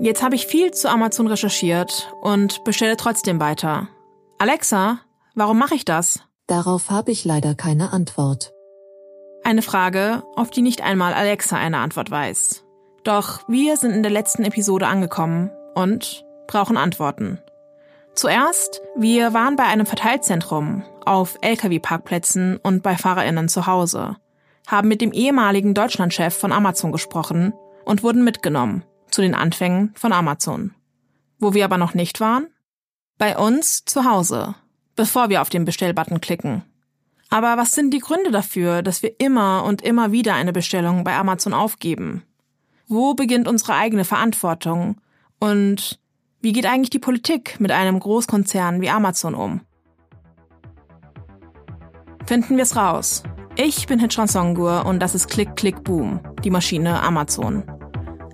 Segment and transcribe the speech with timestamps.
[0.00, 3.88] Jetzt habe ich viel zu Amazon recherchiert und bestelle trotzdem weiter.
[4.38, 4.98] Alexa,
[5.34, 6.20] warum mache ich das?
[6.46, 8.52] Darauf habe ich leider keine Antwort.
[9.44, 12.64] Eine Frage, auf die nicht einmal Alexa eine Antwort weiß.
[13.04, 17.38] Doch wir sind in der letzten Episode angekommen und brauchen Antworten.
[18.14, 24.16] Zuerst, wir waren bei einem Verteilzentrum, auf Lkw-Parkplätzen und bei Fahrerinnen zu Hause,
[24.66, 27.52] haben mit dem ehemaligen Deutschlandchef von Amazon gesprochen
[27.84, 28.84] und wurden mitgenommen
[29.14, 30.74] zu den Anfängen von Amazon.
[31.38, 32.48] Wo wir aber noch nicht waren?
[33.16, 34.56] Bei uns zu Hause,
[34.96, 36.62] bevor wir auf den Bestellbutton klicken.
[37.30, 41.16] Aber was sind die Gründe dafür, dass wir immer und immer wieder eine Bestellung bei
[41.16, 42.24] Amazon aufgeben?
[42.86, 45.00] Wo beginnt unsere eigene Verantwortung?
[45.38, 45.98] Und
[46.40, 49.60] wie geht eigentlich die Politik mit einem Großkonzern wie Amazon um?
[52.26, 53.22] Finden wir es raus.
[53.56, 57.62] Ich bin Hitchan Songur und das ist Click Click Boom, die Maschine Amazon.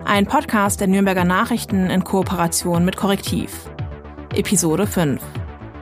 [0.05, 3.69] Ein Podcast der Nürnberger Nachrichten in Kooperation mit Korrektiv.
[4.33, 5.21] Episode 5.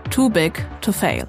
[0.09, 1.27] Too Big to Fail.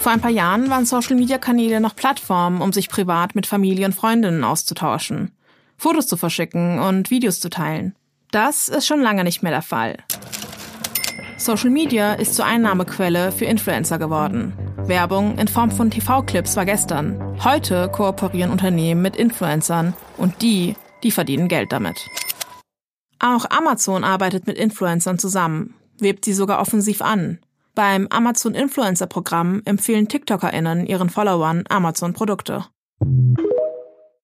[0.00, 4.44] Vor ein paar Jahren waren Social-Media-Kanäle noch Plattformen, um sich privat mit Familie und Freundinnen
[4.44, 5.30] auszutauschen,
[5.76, 7.94] Fotos zu verschicken und Videos zu teilen.
[8.30, 9.98] Das ist schon lange nicht mehr der Fall.
[11.44, 14.54] Social Media ist zur Einnahmequelle für Influencer geworden.
[14.86, 17.38] Werbung in Form von TV-Clips war gestern.
[17.44, 22.08] Heute kooperieren Unternehmen mit Influencern und die, die verdienen Geld damit.
[23.18, 27.40] Auch Amazon arbeitet mit Influencern zusammen, webt sie sogar offensiv an.
[27.74, 32.64] Beim Amazon Influencer Programm empfehlen TikTokerInnen ihren Followern Amazon Produkte.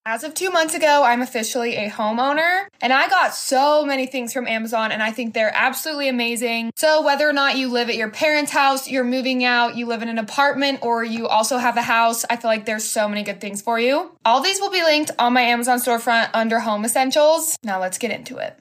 [0.07, 4.33] As of two months ago, I'm officially a homeowner and I got so many things
[4.33, 6.71] from Amazon and I think they're absolutely amazing.
[6.75, 10.01] So whether or not you live at your parents' house, you're moving out, you live
[10.01, 13.23] in an apartment, or you also have a house, I feel like there's so many
[13.23, 14.11] good things for you.
[14.25, 17.59] All these will be linked on my Amazon storefront under Home Essentials.
[17.63, 18.55] Now let's get into it.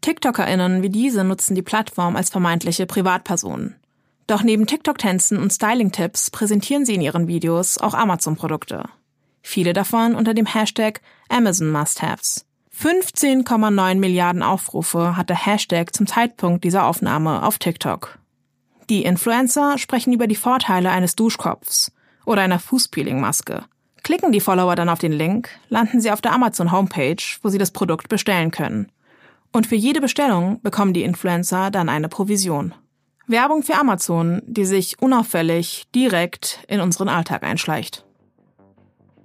[0.00, 3.78] TikTokerInnen wie diese nutzen die Plattform als vermeintliche Privatpersonen.
[4.26, 8.88] Doch neben TikTok-Tänzen und Styling-Tipps präsentieren sie in ihren Videos auch Amazon-Produkte.
[9.46, 12.46] Viele davon unter dem Hashtag Amazon Must-Haves.
[12.76, 18.18] 15,9 Milliarden Aufrufe hat der Hashtag zum Zeitpunkt dieser Aufnahme auf TikTok.
[18.88, 21.92] Die Influencer sprechen über die Vorteile eines Duschkopfs
[22.24, 23.64] oder einer Fußpeeling-Maske.
[24.02, 27.58] Klicken die Follower dann auf den Link, landen sie auf der Amazon Homepage, wo sie
[27.58, 28.90] das Produkt bestellen können.
[29.52, 32.74] Und für jede Bestellung bekommen die Influencer dann eine Provision.
[33.26, 38.04] Werbung für Amazon, die sich unauffällig direkt in unseren Alltag einschleicht.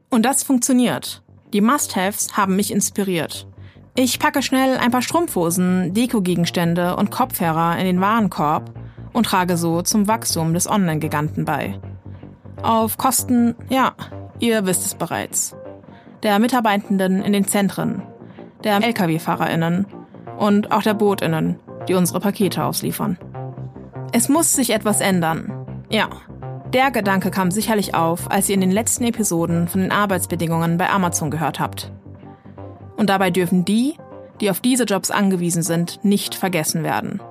[0.09, 1.21] Und das funktioniert.
[1.53, 3.47] Die Must-Haves haben mich inspiriert.
[3.95, 8.71] Ich packe schnell ein paar Strumpfhosen, Dekogegenstände und Kopfhörer in den Warenkorb
[9.13, 11.79] und trage so zum Wachstum des Online-Giganten bei.
[12.61, 13.93] Auf Kosten, ja,
[14.39, 15.55] ihr wisst es bereits.
[16.23, 18.03] Der Mitarbeitenden in den Zentren,
[18.63, 19.85] der Lkw-FahrerInnen
[20.37, 23.17] und auch der BootInnen, die unsere Pakete ausliefern.
[24.11, 25.83] Es muss sich etwas ändern.
[25.89, 26.09] Ja,
[26.73, 30.89] der Gedanke kam sicherlich auf, als ihr in den letzten Episoden von den Arbeitsbedingungen bei
[30.89, 31.91] Amazon gehört habt.
[32.95, 33.95] Und dabei dürfen die,
[34.39, 37.21] die auf diese Jobs angewiesen sind, nicht vergessen werden.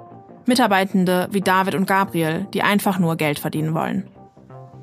[0.47, 4.09] Mitarbeitende wie David und Gabriel, die einfach nur Geld verdienen wollen.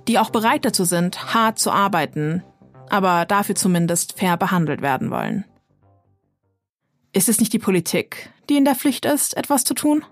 [0.08, 2.44] Die auch bereit dazu sind, hart zu arbeiten,
[2.90, 5.44] aber dafür zumindest fair behandelt werden wollen.
[7.14, 10.04] Ist es nicht die Politik, die in der Pflicht ist, etwas zu tun?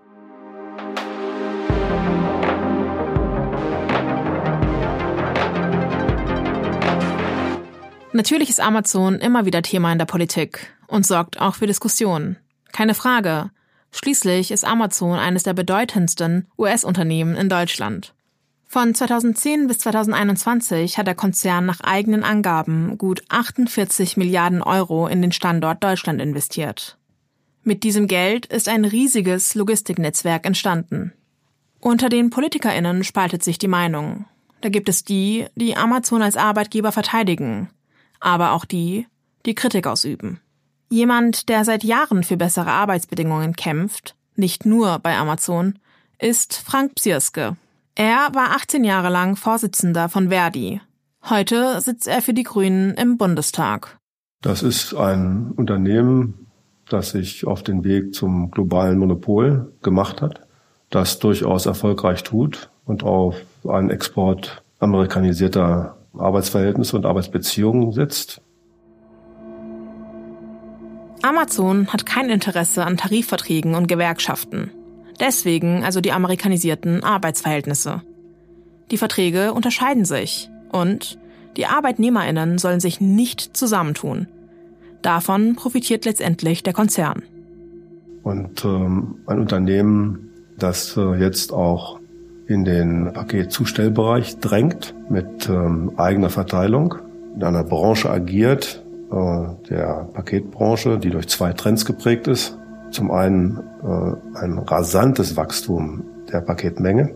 [8.15, 12.37] Natürlich ist Amazon immer wieder Thema in der Politik und sorgt auch für Diskussionen.
[12.71, 13.49] Keine Frage.
[13.91, 18.13] Schließlich ist Amazon eines der bedeutendsten US-Unternehmen in Deutschland.
[18.67, 25.23] Von 2010 bis 2021 hat der Konzern nach eigenen Angaben gut 48 Milliarden Euro in
[25.23, 26.97] den Standort Deutschland investiert.
[27.63, 31.13] Mit diesem Geld ist ein riesiges Logistiknetzwerk entstanden.
[31.79, 34.25] Unter den PolitikerInnen spaltet sich die Meinung.
[34.61, 37.69] Da gibt es die, die Amazon als Arbeitgeber verteidigen
[38.23, 39.07] aber auch die,
[39.45, 40.39] die Kritik ausüben.
[40.89, 45.79] Jemand, der seit Jahren für bessere Arbeitsbedingungen kämpft, nicht nur bei Amazon,
[46.19, 47.57] ist Frank Psierske.
[47.95, 50.81] Er war 18 Jahre lang Vorsitzender von Verdi.
[51.29, 53.97] Heute sitzt er für die Grünen im Bundestag.
[54.41, 56.47] Das ist ein Unternehmen,
[56.89, 60.41] das sich auf den Weg zum globalen Monopol gemacht hat,
[60.89, 63.35] das durchaus erfolgreich tut und auf
[63.67, 68.41] einen Export amerikanisierter Arbeitsverhältnisse und Arbeitsbeziehungen setzt.
[71.21, 74.71] Amazon hat kein Interesse an Tarifverträgen und Gewerkschaften.
[75.19, 78.01] Deswegen also die amerikanisierten Arbeitsverhältnisse.
[78.91, 81.17] Die Verträge unterscheiden sich und
[81.55, 84.27] die Arbeitnehmerinnen sollen sich nicht zusammentun.
[85.01, 87.23] Davon profitiert letztendlich der Konzern.
[88.23, 91.99] Und ähm, ein Unternehmen, das äh, jetzt auch
[92.47, 96.95] in den Paketzustellbereich drängt mit ähm, eigener Verteilung,
[97.35, 102.57] in einer Branche agiert, äh, der Paketbranche, die durch zwei Trends geprägt ist.
[102.91, 107.15] Zum einen äh, ein rasantes Wachstum der Paketmenge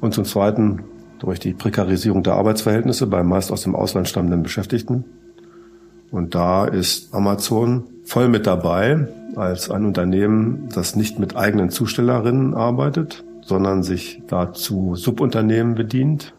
[0.00, 0.84] und zum zweiten
[1.18, 5.04] durch die Prekarisierung der Arbeitsverhältnisse bei meist aus dem Ausland stammenden Beschäftigten.
[6.10, 12.54] Und da ist Amazon voll mit dabei als ein Unternehmen, das nicht mit eigenen Zustellerinnen
[12.54, 16.34] arbeitet, sondern sich dazu Subunternehmen bedient.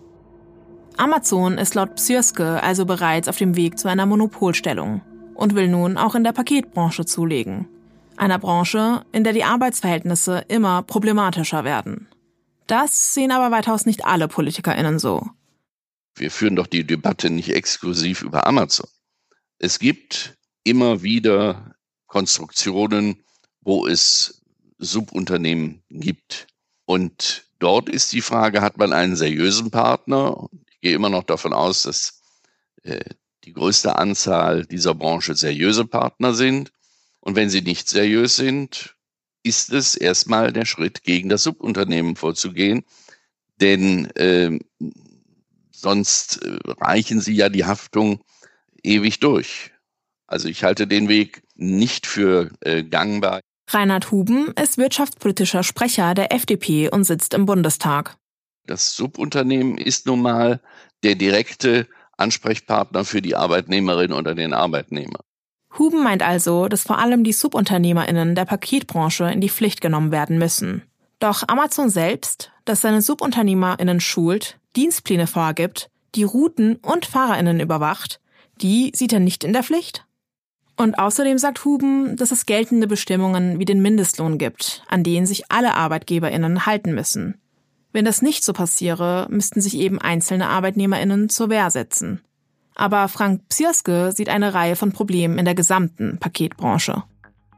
[0.97, 5.01] Amazon ist laut Psyrske also bereits auf dem Weg zu einer Monopolstellung
[5.35, 7.67] und will nun auch in der Paketbranche zulegen.
[8.17, 12.07] Einer Branche, in der die Arbeitsverhältnisse immer problematischer werden.
[12.65, 15.29] Das sehen aber weitaus nicht alle PolitikerInnen so.
[16.15, 18.89] Wir führen doch die Debatte nicht exklusiv über Amazon.
[19.59, 21.75] Es gibt immer wieder
[22.07, 23.23] Konstruktionen,
[23.61, 24.41] wo es
[24.79, 26.47] Subunternehmen gibt.
[26.87, 30.47] Und dort ist die Frage, hat man einen seriösen Partner?
[30.71, 32.21] Ich gehe immer noch davon aus, dass
[32.83, 33.03] äh,
[33.43, 36.71] die größte Anzahl dieser Branche seriöse Partner sind.
[37.19, 38.95] Und wenn sie nicht seriös sind,
[39.43, 42.85] ist es erstmal der Schritt, gegen das Subunternehmen vorzugehen.
[43.59, 44.57] Denn äh,
[45.71, 46.39] sonst
[46.79, 48.23] reichen sie ja die Haftung
[48.81, 49.71] ewig durch.
[50.25, 53.41] Also ich halte den Weg nicht für äh, gangbar.
[53.69, 58.15] Reinhard Huben ist wirtschaftspolitischer Sprecher der FDP und sitzt im Bundestag.
[58.65, 60.61] Das Subunternehmen ist nun mal
[61.03, 61.87] der direkte
[62.17, 65.19] Ansprechpartner für die Arbeitnehmerin oder den Arbeitnehmer.
[65.77, 70.39] Huben meint also, dass vor allem die SubunternehmerInnen der Paketbranche in die Pflicht genommen werden
[70.39, 70.83] müssen.
[71.19, 78.19] Doch Amazon selbst, das seine SubunternehmerInnen schult, Dienstpläne vorgibt, die Routen und FahrerInnen überwacht,
[78.61, 80.06] die sieht er nicht in der Pflicht.
[80.77, 85.51] Und außerdem sagt Huben, dass es geltende Bestimmungen wie den Mindestlohn gibt, an denen sich
[85.51, 87.41] alle ArbeitgeberInnen halten müssen.
[87.91, 92.21] Wenn das nicht so passiere, müssten sich eben einzelne ArbeitnehmerInnen zur Wehr setzen.
[92.75, 97.03] Aber Frank Psierske sieht eine Reihe von Problemen in der gesamten Paketbranche.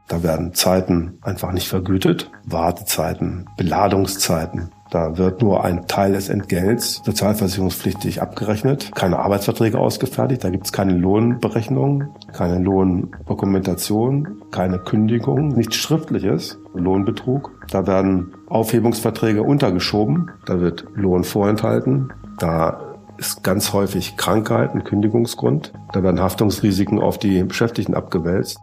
[0.08, 4.72] Da werden Zeiten einfach nicht vergütet, Wartezeiten, Beladungszeiten.
[4.90, 10.72] Da wird nur ein Teil des Entgelts sozialversicherungspflichtig abgerechnet, keine Arbeitsverträge ausgefertigt, da gibt es
[10.72, 17.52] keine Lohnberechnung, keine Lohndokumentation, keine Kündigung, nichts Schriftliches, Lohnbetrug.
[17.70, 22.80] Da werden Aufhebungsverträge untergeschoben, da wird Lohn vorenthalten, da
[23.16, 25.72] ist ganz häufig Krankheit ein Kündigungsgrund.
[25.92, 28.58] Da werden Haftungsrisiken auf die Beschäftigten abgewälzt.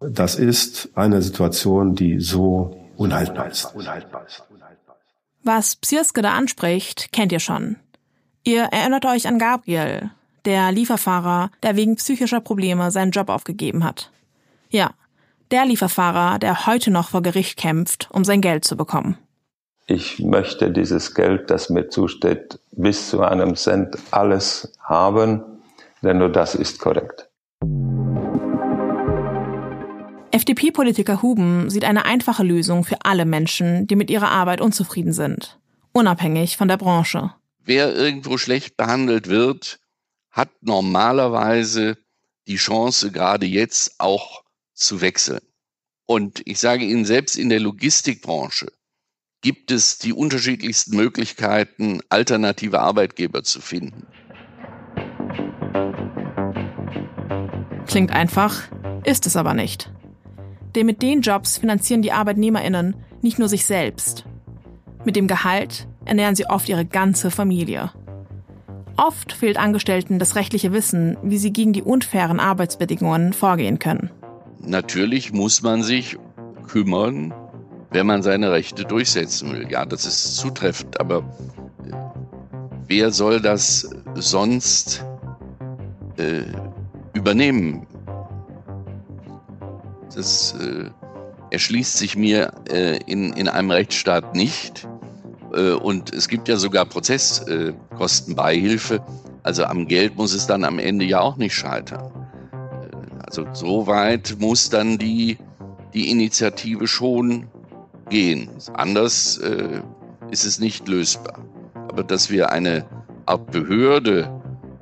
[0.00, 3.74] Das ist eine Situation, die so unhaltbar ist.
[5.44, 7.76] Was Psirske da anspricht, kennt ihr schon.
[8.44, 10.10] Ihr erinnert euch an Gabriel,
[10.44, 14.10] der Lieferfahrer, der wegen psychischer Probleme seinen Job aufgegeben hat.
[14.70, 14.90] Ja,
[15.50, 19.18] der Lieferfahrer, der heute noch vor Gericht kämpft, um sein Geld zu bekommen
[19.86, 25.42] ich möchte dieses Geld, das mir zusteht, bis zu einem Cent alles haben,
[26.02, 27.28] denn nur das ist korrekt.
[30.32, 35.60] FDP-Politiker Huben sieht eine einfache Lösung für alle Menschen, die mit ihrer Arbeit unzufrieden sind,
[35.92, 37.34] unabhängig von der Branche.
[37.62, 39.78] Wer irgendwo schlecht behandelt wird,
[40.30, 41.98] hat normalerweise
[42.46, 45.42] die Chance, gerade jetzt auch zu wechseln.
[46.06, 48.72] Und ich sage Ihnen, selbst in der Logistikbranche
[49.42, 54.06] gibt es die unterschiedlichsten Möglichkeiten, alternative Arbeitgeber zu finden.
[57.86, 58.62] Klingt einfach,
[59.04, 59.90] ist es aber nicht.
[60.74, 64.24] Denn mit den Jobs finanzieren die Arbeitnehmerinnen nicht nur sich selbst.
[65.04, 67.90] Mit dem Gehalt ernähren sie oft ihre ganze Familie.
[68.96, 74.10] Oft fehlt Angestellten das rechtliche Wissen, wie sie gegen die unfairen Arbeitsbedingungen vorgehen können.
[74.60, 76.18] Natürlich muss man sich
[76.66, 77.34] kümmern
[77.92, 79.66] wenn man seine Rechte durchsetzen will.
[79.70, 81.24] Ja, das ist zutreffend, aber
[82.86, 85.04] wer soll das sonst
[86.16, 86.42] äh,
[87.12, 87.86] übernehmen?
[90.14, 90.90] Das äh,
[91.50, 94.88] erschließt sich mir äh, in, in einem Rechtsstaat nicht.
[95.54, 99.00] Äh, und es gibt ja sogar Prozesskostenbeihilfe.
[99.42, 102.10] Also am Geld muss es dann am Ende ja auch nicht scheitern.
[102.52, 105.38] Äh, also so weit muss dann die,
[105.94, 107.46] die Initiative schon
[108.08, 108.48] gehen.
[108.74, 109.80] Anders äh,
[110.30, 111.38] ist es nicht lösbar.
[111.74, 112.86] Aber dass wir eine
[113.26, 114.30] Art Behörde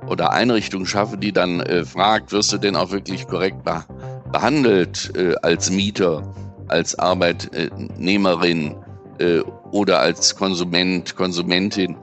[0.07, 3.83] oder Einrichtung schaffen, die dann äh, fragt, wirst du denn auch wirklich korrekt be
[4.31, 6.33] behandelt äh, als Mieter,
[6.67, 8.75] als Arbeitnehmerin,
[9.19, 11.95] äh, oder als Konsument, Konsumentin,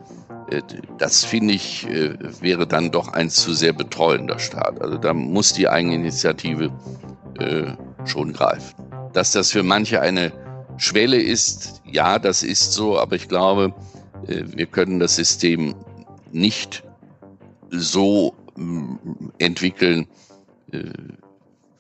[0.51, 0.63] äh,
[0.99, 4.81] das finde ich, äh, wäre dann doch ein zu sehr betreuender Staat.
[4.81, 6.71] Also da muss die Eigeninitiative
[7.39, 7.65] äh,
[8.07, 8.75] schon greifen.
[9.13, 10.33] Dass das für manche eine
[10.77, 13.75] Schwelle ist, ja, das ist so, aber ich glaube,
[14.27, 15.75] wir können das System
[16.31, 16.85] nicht
[17.71, 18.35] so
[19.39, 20.07] entwickeln,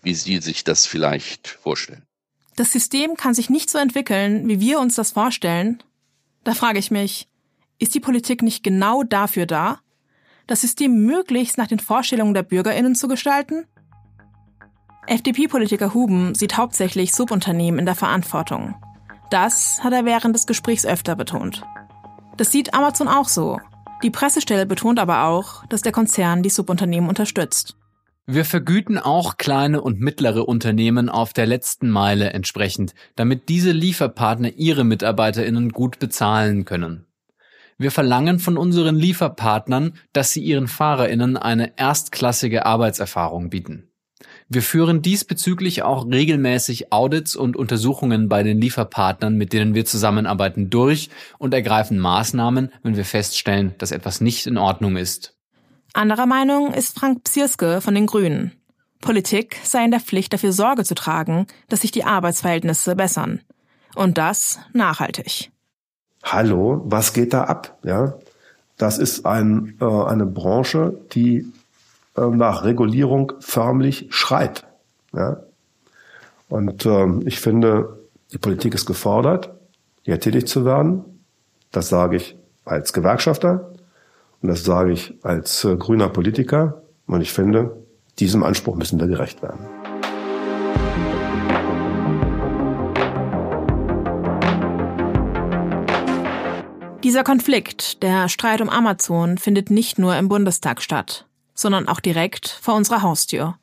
[0.02, 2.02] wie Sie sich das vielleicht vorstellen.
[2.56, 5.82] Das System kann sich nicht so entwickeln, wie wir uns das vorstellen.
[6.44, 7.28] Da frage ich mich,
[7.78, 9.80] ist die Politik nicht genau dafür da,
[10.48, 13.66] das System möglichst nach den Vorstellungen der Bürgerinnen zu gestalten?
[15.06, 18.74] FDP-Politiker Huben sieht hauptsächlich Subunternehmen in der Verantwortung.
[19.30, 21.62] Das hat er während des Gesprächs öfter betont.
[22.36, 23.60] Das sieht Amazon auch so.
[24.02, 27.77] Die Pressestelle betont aber auch, dass der Konzern die Subunternehmen unterstützt.
[28.30, 34.52] Wir vergüten auch kleine und mittlere Unternehmen auf der letzten Meile entsprechend, damit diese Lieferpartner
[34.54, 37.06] ihre Mitarbeiterinnen gut bezahlen können.
[37.78, 43.88] Wir verlangen von unseren Lieferpartnern, dass sie ihren Fahrerinnen eine erstklassige Arbeitserfahrung bieten.
[44.50, 50.68] Wir führen diesbezüglich auch regelmäßig Audits und Untersuchungen bei den Lieferpartnern, mit denen wir zusammenarbeiten,
[50.68, 51.08] durch
[51.38, 55.37] und ergreifen Maßnahmen, wenn wir feststellen, dass etwas nicht in Ordnung ist.
[55.94, 58.52] Anderer Meinung ist Frank Psierske von den Grünen.
[59.00, 63.40] Politik sei in der Pflicht, dafür Sorge zu tragen, dass sich die Arbeitsverhältnisse bessern.
[63.94, 65.50] Und das nachhaltig
[66.32, 67.78] hallo, was geht da ab?
[67.84, 68.14] Ja,
[68.76, 71.46] das ist ein, äh, eine Branche, die
[72.16, 74.66] äh, nach Regulierung förmlich schreit.
[75.12, 75.40] Ja?
[76.48, 77.98] Und äh, ich finde,
[78.32, 79.50] die Politik ist gefordert,
[80.02, 81.04] hier tätig zu werden.
[81.72, 83.72] Das sage ich als Gewerkschafter
[84.40, 86.82] und das sage ich als äh, grüner Politiker.
[87.06, 87.84] Und ich finde,
[88.18, 89.66] diesem Anspruch müssen wir gerecht werden.
[97.02, 102.48] Dieser Konflikt, der Streit um Amazon, findet nicht nur im Bundestag statt, sondern auch direkt
[102.60, 103.56] vor unserer Haustür.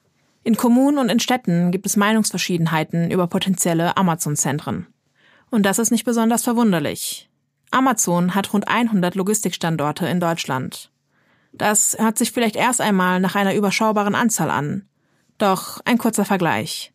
[0.44, 4.88] In Kommunen und in Städten gibt es Meinungsverschiedenheiten über potenzielle Amazon-Zentren.
[5.52, 7.30] Und das ist nicht besonders verwunderlich.
[7.76, 10.92] Amazon hat rund 100 Logistikstandorte in Deutschland.
[11.52, 14.88] Das hört sich vielleicht erst einmal nach einer überschaubaren Anzahl an.
[15.38, 16.94] Doch ein kurzer Vergleich.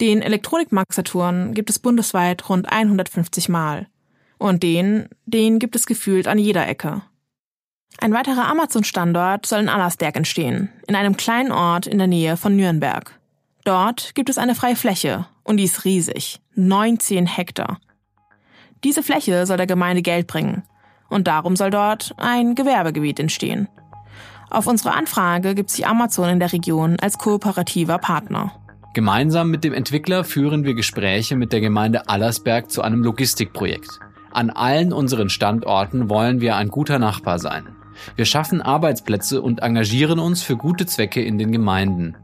[0.00, 3.88] Den Elektronikmarkt Saturn gibt es bundesweit rund 150 Mal.
[4.38, 7.02] Und den, den gibt es gefühlt an jeder Ecke.
[7.98, 12.56] Ein weiterer Amazon-Standort soll in Allersberg entstehen, in einem kleinen Ort in der Nähe von
[12.56, 13.18] Nürnberg.
[13.64, 17.78] Dort gibt es eine freie Fläche und die ist riesig, 19 Hektar.
[18.84, 20.62] Diese Fläche soll der Gemeinde Geld bringen
[21.08, 23.68] und darum soll dort ein Gewerbegebiet entstehen.
[24.50, 28.52] Auf unsere Anfrage gibt sich Amazon in der Region als kooperativer Partner.
[28.92, 33.98] Gemeinsam mit dem Entwickler führen wir Gespräche mit der Gemeinde Allersberg zu einem Logistikprojekt.
[34.32, 37.68] An allen unseren Standorten wollen wir ein guter Nachbar sein.
[38.16, 42.16] Wir schaffen Arbeitsplätze und engagieren uns für gute Zwecke in den Gemeinden.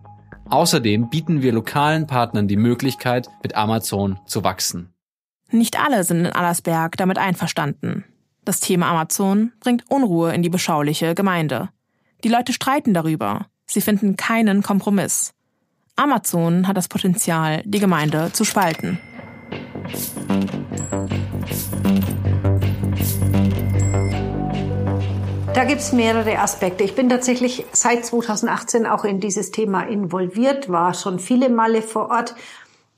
[0.49, 4.93] Außerdem bieten wir lokalen Partnern die Möglichkeit, mit Amazon zu wachsen.
[5.53, 8.05] Nicht alle sind in Allersberg damit einverstanden.
[8.45, 11.71] Das Thema Amazon bringt Unruhe in die beschauliche Gemeinde.
[12.23, 13.47] Die Leute streiten darüber.
[13.67, 15.35] Sie finden keinen Kompromiss.
[15.97, 18.99] Amazon hat das Potenzial, die Gemeinde zu spalten.
[25.53, 26.85] Da gibt es mehrere Aspekte.
[26.85, 32.09] Ich bin tatsächlich seit 2018 auch in dieses Thema involviert, war schon viele Male vor
[32.09, 32.35] Ort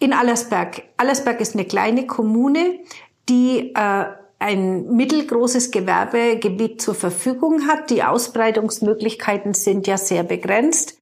[0.03, 0.83] in Allersberg.
[0.97, 2.81] Allersberg ist eine kleine Kommune,
[3.29, 4.05] die äh,
[4.39, 7.91] ein mittelgroßes Gewerbegebiet zur Verfügung hat.
[7.91, 10.99] Die Ausbreitungsmöglichkeiten sind ja sehr begrenzt.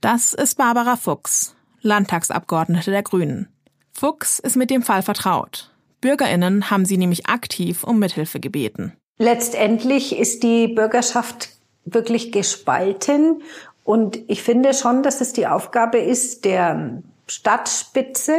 [0.00, 3.48] Das ist Barbara Fuchs, Landtagsabgeordnete der Grünen.
[3.92, 5.70] Fuchs ist mit dem Fall vertraut.
[6.00, 8.92] Bürgerinnen haben sie nämlich aktiv um Mithilfe gebeten.
[9.18, 11.50] Letztendlich ist die Bürgerschaft
[11.84, 13.42] wirklich gespalten
[13.84, 18.34] und ich finde schon, dass es die Aufgabe ist der Stadtspitze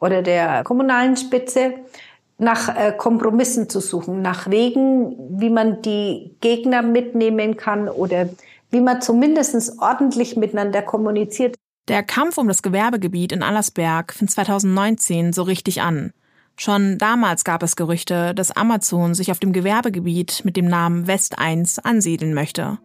[0.00, 1.74] oder der kommunalen Spitze,
[2.38, 8.28] nach äh, Kompromissen zu suchen, nach Wegen, wie man die Gegner mitnehmen kann oder
[8.70, 11.56] wie man zumindest ordentlich miteinander kommuniziert.
[11.88, 16.12] Der Kampf um das Gewerbegebiet in Allersberg fing 2019 so richtig an.
[16.56, 21.38] Schon damals gab es Gerüchte, dass Amazon sich auf dem Gewerbegebiet mit dem Namen West
[21.38, 22.78] 1 ansiedeln möchte.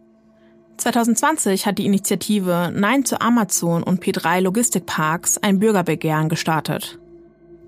[0.76, 6.98] 2020 hat die Initiative Nein zu Amazon und P3 Logistikparks ein Bürgerbegehren gestartet.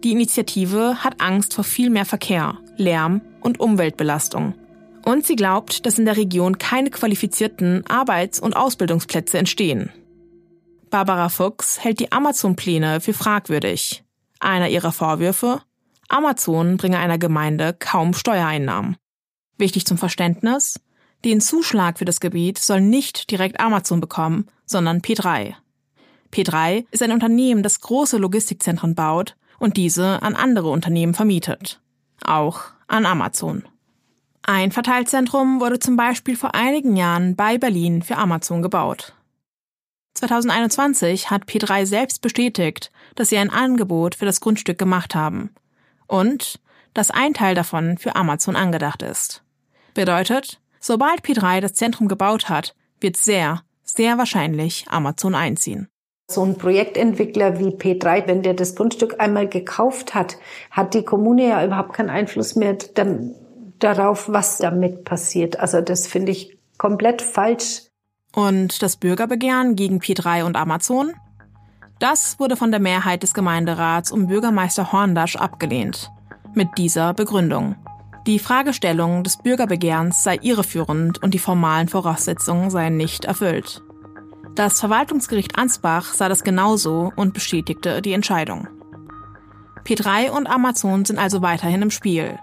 [0.05, 4.55] Die Initiative hat Angst vor viel mehr Verkehr, Lärm und Umweltbelastung.
[5.05, 9.91] Und sie glaubt, dass in der Region keine qualifizierten Arbeits- und Ausbildungsplätze entstehen.
[10.91, 14.05] Barbara Fuchs hält die Amazon-Pläne für fragwürdig.
[14.41, 15.63] Einer ihrer Vorwürfe?
[16.09, 18.97] Amazon bringe einer Gemeinde kaum Steuereinnahmen.
[19.59, 20.81] Wichtig zum Verständnis,
[21.27, 25.55] den Zuschlag für das Gebiet soll nicht direkt Amazon bekommen, sondern P3.
[26.33, 31.81] P3 ist ein Unternehmen, das große Logistikzentren baut und diese an andere Unternehmen vermietet.
[32.25, 33.65] Auch an Amazon.
[34.43, 39.13] Ein Verteilzentrum wurde zum Beispiel vor einigen Jahren bei Berlin für Amazon gebaut.
[40.15, 45.51] 2021 hat P3 selbst bestätigt, dass sie ein Angebot für das Grundstück gemacht haben
[46.07, 46.61] und
[46.95, 49.43] dass ein Teil davon für Amazon angedacht ist.
[49.95, 55.89] Bedeutet, sobald P3 das Zentrum gebaut hat, wird sehr, sehr wahrscheinlich Amazon einziehen.
[56.29, 60.39] So ein Projektentwickler wie P3, wenn der das Grundstück einmal gekauft hat,
[60.71, 62.77] hat die Kommune ja überhaupt keinen Einfluss mehr
[63.79, 65.61] darauf, was damit passiert.
[65.61, 67.83] Also das finde ich komplett falsch.
[68.35, 71.13] Und das Bürgerbegehren gegen P3 und Amazon?
[71.99, 76.11] Das wurde von der Mehrheit des Gemeinderats um Bürgermeister Horndasch abgelehnt.
[76.55, 77.77] Mit dieser Begründung.
[78.27, 83.85] Die Fragestellung des Bürgerbegehrens sei irreführend und die formalen Voraussetzungen seien nicht erfüllt.
[84.57, 88.67] Das Verwaltungsgericht Ansbach sah das genauso und bestätigte die Entscheidung.
[89.85, 92.37] P3 und Amazon sind also weiterhin im Spiel.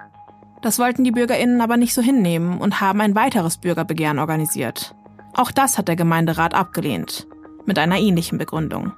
[0.61, 4.95] Das wollten die Bürgerinnen aber nicht so hinnehmen und haben ein weiteres Bürgerbegehren organisiert.
[5.33, 7.27] Auch das hat der Gemeinderat abgelehnt,
[7.65, 8.93] mit einer ähnlichen Begründung.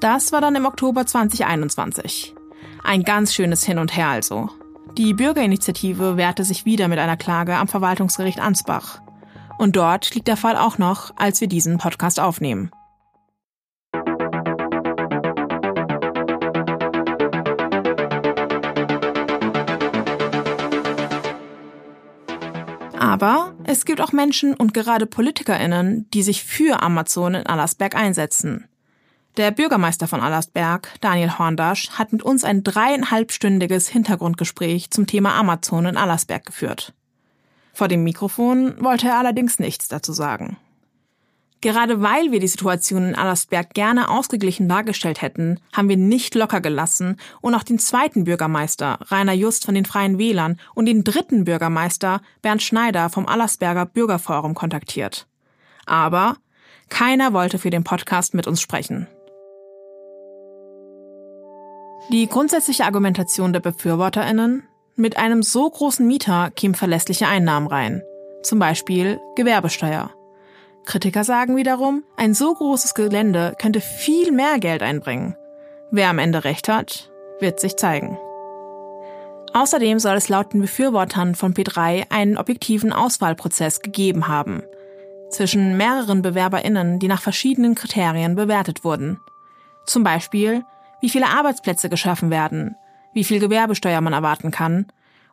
[0.00, 2.34] Das war dann im Oktober 2021.
[2.82, 4.50] Ein ganz schönes Hin und Her also.
[4.98, 9.02] Die Bürgerinitiative wehrte sich wieder mit einer Klage am Verwaltungsgericht Ansbach.
[9.58, 12.70] Und dort liegt der Fall auch noch, als wir diesen Podcast aufnehmen.
[22.98, 28.66] Aber es gibt auch Menschen und gerade PolitikerInnen, die sich für Amazon in Allersberg einsetzen.
[29.36, 35.84] Der Bürgermeister von Allersberg, Daniel Horndasch, hat mit uns ein dreieinhalbstündiges Hintergrundgespräch zum Thema Amazon
[35.84, 36.94] in Allersberg geführt.
[37.74, 40.56] Vor dem Mikrofon wollte er allerdings nichts dazu sagen.
[41.60, 46.62] Gerade weil wir die Situation in Allersberg gerne ausgeglichen dargestellt hätten, haben wir nicht locker
[46.62, 51.44] gelassen und auch den zweiten Bürgermeister, Rainer Just von den Freien Wählern, und den dritten
[51.44, 55.26] Bürgermeister, Bernd Schneider vom Allersberger Bürgerforum kontaktiert.
[55.84, 56.36] Aber
[56.88, 59.08] keiner wollte für den Podcast mit uns sprechen.
[62.08, 64.62] Die grundsätzliche Argumentation der BefürworterInnen,
[64.94, 68.02] mit einem so großen Mieter kämen verlässliche Einnahmen rein.
[68.42, 70.10] Zum Beispiel Gewerbesteuer.
[70.84, 75.34] Kritiker sagen wiederum, ein so großes Gelände könnte viel mehr Geld einbringen.
[75.90, 78.16] Wer am Ende recht hat, wird sich zeigen.
[79.52, 84.62] Außerdem soll es laut den Befürwortern von P3 einen objektiven Auswahlprozess gegeben haben.
[85.30, 89.18] Zwischen mehreren BewerberInnen, die nach verschiedenen Kriterien bewertet wurden.
[89.86, 90.64] Zum Beispiel,
[91.00, 92.76] wie viele Arbeitsplätze geschaffen werden,
[93.12, 94.86] wie viel Gewerbesteuer man erwarten kann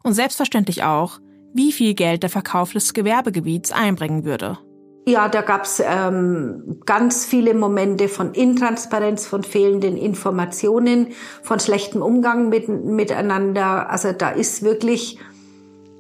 [0.04, 1.20] und selbstverständlich auch,
[1.54, 4.58] wie viel Geld der Verkauf des Gewerbegebiets einbringen würde.
[5.06, 11.08] Ja, da gab's ähm, ganz viele Momente von Intransparenz, von fehlenden Informationen,
[11.42, 13.90] von schlechtem Umgang mit, miteinander.
[13.90, 15.20] Also da ist wirklich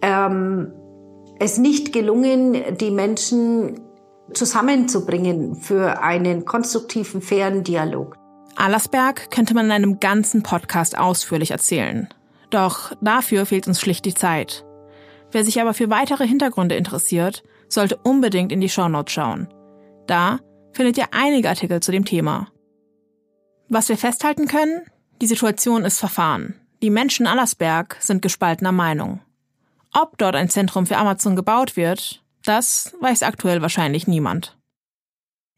[0.01, 0.71] ähm,
[1.37, 3.81] es nicht gelungen, die Menschen
[4.33, 8.15] zusammenzubringen für einen konstruktiven, fairen Dialog.
[8.55, 12.07] Allersberg könnte man in einem ganzen Podcast ausführlich erzählen.
[12.49, 14.63] Doch dafür fehlt uns schlicht die Zeit.
[15.31, 19.47] Wer sich aber für weitere Hintergründe interessiert, sollte unbedingt in die Shownotes schauen.
[20.05, 20.39] Da
[20.73, 22.47] findet ihr einige Artikel zu dem Thema.
[23.69, 24.81] Was wir festhalten können,
[25.21, 26.55] die Situation ist verfahren.
[26.83, 29.21] Die Menschen Allersberg sind gespaltener Meinung.
[29.93, 34.57] Ob dort ein Zentrum für Amazon gebaut wird, das weiß aktuell wahrscheinlich niemand.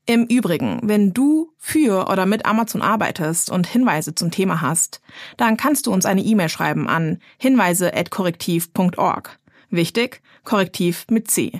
[0.08, 5.02] Im Übrigen, wenn du für oder mit Amazon arbeitest und Hinweise zum Thema hast,
[5.36, 9.40] dann kannst du uns eine E-Mail schreiben an hinweise.korrektiv.org.
[9.72, 11.60] Wichtig, Korrektiv mit C.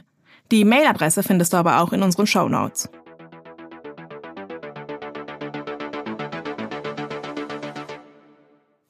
[0.52, 2.88] Die Mailadresse findest du aber auch in unseren Show Notes.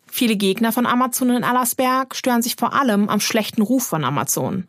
[0.06, 4.68] Viele Gegner von Amazon in Allersberg stören sich vor allem am schlechten Ruf von Amazon.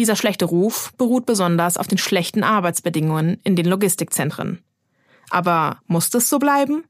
[0.00, 4.64] Dieser schlechte Ruf beruht besonders auf den schlechten Arbeitsbedingungen in den Logistikzentren.
[5.28, 6.84] Aber muss das so bleiben?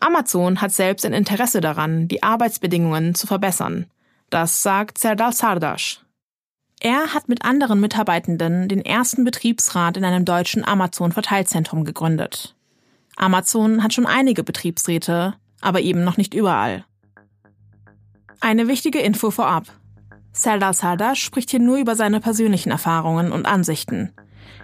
[0.00, 3.84] Amazon hat selbst ein Interesse daran, die Arbeitsbedingungen zu verbessern.
[4.30, 6.00] Das sagt Serdal Sardash.
[6.80, 12.56] Er hat mit anderen Mitarbeitenden den ersten Betriebsrat in einem deutschen Amazon-Verteilzentrum gegründet.
[13.16, 16.86] Amazon hat schon einige Betriebsräte, aber eben noch nicht überall.
[18.40, 19.66] Eine wichtige Info vorab.
[20.38, 24.12] Serdar Sardash spricht hier nur über seine persönlichen Erfahrungen und Ansichten.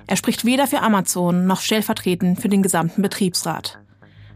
[0.06, 3.78] Er spricht weder für Amazon noch stellvertretend für den gesamten Betriebsrat.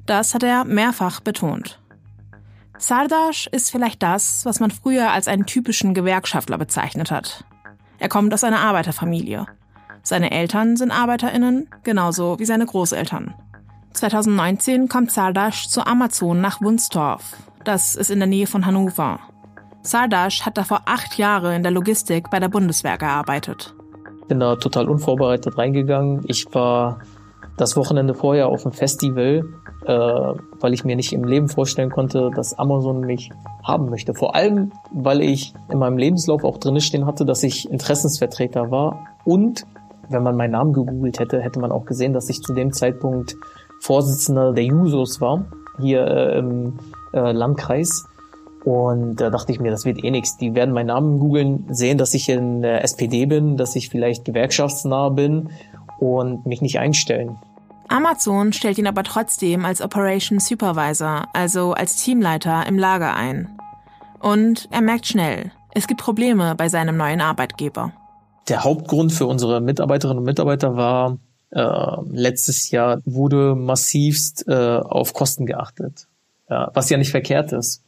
[0.06, 1.78] Das hat er mehrfach betont.
[2.78, 7.44] Sardash ist vielleicht das, was man früher als einen typischen Gewerkschaftler bezeichnet hat.
[7.98, 9.44] Er kommt aus einer Arbeiterfamilie.
[10.02, 13.34] Seine Eltern sind ArbeiterInnen, genauso wie seine Großeltern.
[13.92, 17.36] 2019 kommt Sardash zu Amazon nach Wunstorf.
[17.62, 19.20] Das ist in der Nähe von Hannover.
[19.86, 23.74] Sardash hat davor acht Jahre in der Logistik bei der Bundeswehr gearbeitet.
[24.28, 26.24] Bin da total unvorbereitet reingegangen.
[26.26, 26.98] Ich war
[27.56, 29.44] das Wochenende vorher auf dem Festival,
[29.86, 29.92] äh,
[30.60, 33.30] weil ich mir nicht im Leben vorstellen konnte, dass Amazon mich
[33.64, 34.14] haben möchte.
[34.14, 39.06] Vor allem, weil ich in meinem Lebenslauf auch drin stehen hatte, dass ich Interessensvertreter war.
[39.24, 39.64] Und
[40.08, 43.36] wenn man meinen Namen gegoogelt hätte, hätte man auch gesehen, dass ich zu dem Zeitpunkt
[43.80, 45.44] Vorsitzender der Jusos war,
[45.78, 46.78] hier äh, im
[47.12, 48.06] äh, Landkreis.
[48.66, 50.38] Und da dachte ich mir, das wird eh nichts.
[50.38, 54.24] Die werden meinen Namen googeln, sehen, dass ich in der SPD bin, dass ich vielleicht
[54.24, 55.50] gewerkschaftsnah bin
[56.00, 57.36] und mich nicht einstellen.
[57.86, 63.56] Amazon stellt ihn aber trotzdem als Operation Supervisor, also als Teamleiter im Lager ein.
[64.18, 67.92] Und er merkt schnell, es gibt Probleme bei seinem neuen Arbeitgeber.
[68.48, 71.18] Der Hauptgrund für unsere Mitarbeiterinnen und Mitarbeiter war,
[71.50, 76.08] äh, letztes Jahr wurde massivst äh, auf Kosten geachtet,
[76.50, 77.85] ja, was ja nicht verkehrt ist.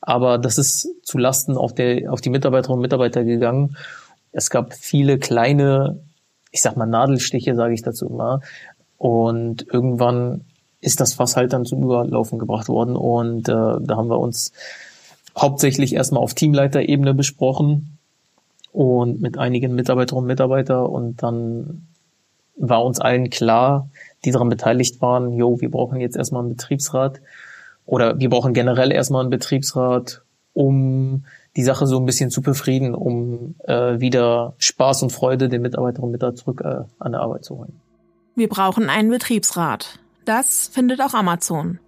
[0.00, 1.74] Aber das ist zu Lasten auf,
[2.08, 3.76] auf die Mitarbeiterinnen und Mitarbeiter gegangen.
[4.32, 6.00] Es gab viele kleine,
[6.50, 8.40] ich sag mal Nadelstiche, sage ich dazu immer.
[8.96, 10.44] Und irgendwann
[10.80, 12.96] ist das Fass halt dann zum Überlaufen gebracht worden.
[12.96, 14.52] Und äh, da haben wir uns
[15.38, 17.98] hauptsächlich erstmal auf Teamleiterebene besprochen
[18.72, 20.86] und mit einigen Mitarbeiterinnen und Mitarbeitern.
[20.86, 21.86] Und dann
[22.56, 23.88] war uns allen klar,
[24.24, 27.20] die daran beteiligt waren, jo, wir brauchen jetzt erstmal einen Betriebsrat
[27.86, 31.24] oder wir brauchen generell erstmal einen Betriebsrat, um
[31.56, 36.06] die Sache so ein bisschen zu befrieden, um äh, wieder Spaß und Freude den Mitarbeiterinnen
[36.06, 37.80] und Mitarbeitern zurück äh, an der Arbeit zu holen.
[38.36, 39.98] Wir brauchen einen Betriebsrat.
[40.24, 41.78] Das findet auch Amazon.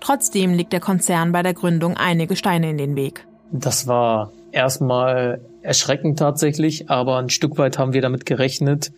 [0.00, 3.26] Trotzdem liegt der Konzern bei der Gründung einige Steine in den Weg.
[3.52, 8.92] Das war erstmal erschreckend tatsächlich, aber ein Stück weit haben wir damit gerechnet.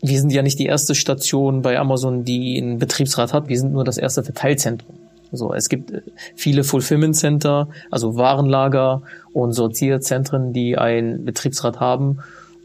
[0.00, 3.48] Wir sind ja nicht die erste Station bei Amazon, die einen Betriebsrat hat.
[3.48, 4.96] Wir sind nur das erste Verteilzentrum.
[5.36, 6.02] So, es gibt äh,
[6.34, 12.18] viele Fulfillment Center, also Warenlager und Sortierzentren, die einen Betriebsrat haben.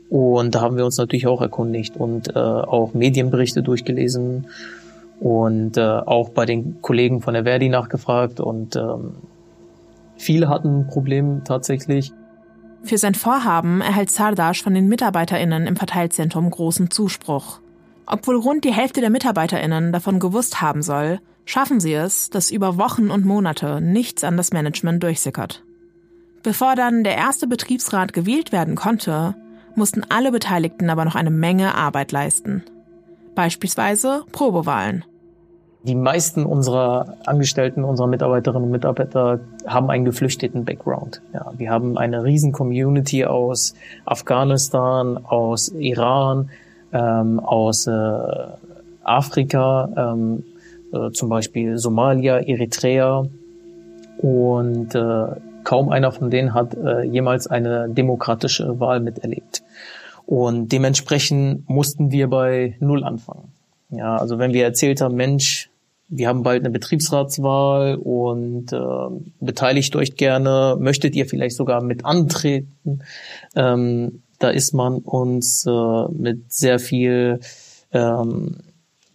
[0.09, 4.47] Und da haben wir uns natürlich auch erkundigt und äh, auch Medienberichte durchgelesen
[5.21, 9.13] und äh, auch bei den Kollegen von der Verdi nachgefragt und ähm,
[10.17, 12.11] viele hatten ein Problem tatsächlich.
[12.83, 17.60] Für sein Vorhaben erhält Sardash von den MitarbeiterInnen im Verteilzentrum großen Zuspruch.
[18.11, 22.77] Obwohl rund die Hälfte der MitarbeiterInnen davon gewusst haben soll, schaffen sie es, dass über
[22.77, 25.63] Wochen und Monate nichts an das Management durchsickert.
[26.43, 29.35] Bevor dann der erste Betriebsrat gewählt werden konnte,
[29.75, 32.63] mussten alle Beteiligten aber noch eine Menge Arbeit leisten.
[33.33, 35.05] Beispielsweise Probewahlen.
[35.83, 41.21] Die meisten unserer Angestellten, unserer Mitarbeiterinnen und Mitarbeiter haben einen geflüchteten Background.
[41.33, 43.73] Ja, wir haben eine riesen Community aus
[44.05, 46.49] Afghanistan, aus Iran,
[46.93, 47.91] ähm, aus äh,
[49.03, 50.43] Afrika, ähm,
[50.93, 53.25] äh, zum Beispiel Somalia, Eritrea
[54.17, 55.25] und äh,
[55.63, 59.63] kaum einer von denen hat äh, jemals eine demokratische Wahl miterlebt.
[60.25, 63.51] Und dementsprechend mussten wir bei Null anfangen.
[63.89, 65.69] Ja, also wenn wir erzählt haben, Mensch,
[66.07, 68.77] wir haben bald eine Betriebsratswahl und äh,
[69.39, 73.01] beteiligt euch gerne, möchtet ihr vielleicht sogar mit antreten,
[73.55, 77.39] ähm, da ist man uns äh, mit sehr viel
[77.91, 78.57] ähm,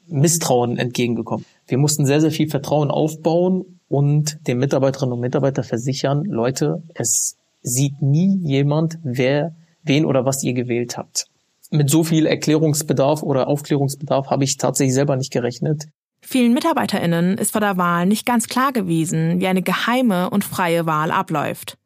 [0.07, 1.45] Misstrauen entgegengekommen.
[1.67, 7.37] Wir mussten sehr, sehr viel Vertrauen aufbauen und den Mitarbeiterinnen und Mitarbeitern versichern, Leute, es
[7.63, 11.27] sieht nie jemand, wer, wen oder was ihr gewählt habt.
[11.71, 15.87] Mit so viel Erklärungsbedarf oder Aufklärungsbedarf habe ich tatsächlich selber nicht gerechnet.
[16.21, 20.87] Vielen MitarbeiterInnen ist vor der Wahl nicht ganz klar gewesen, wie eine geheime und freie
[20.87, 21.77] Wahl abläuft.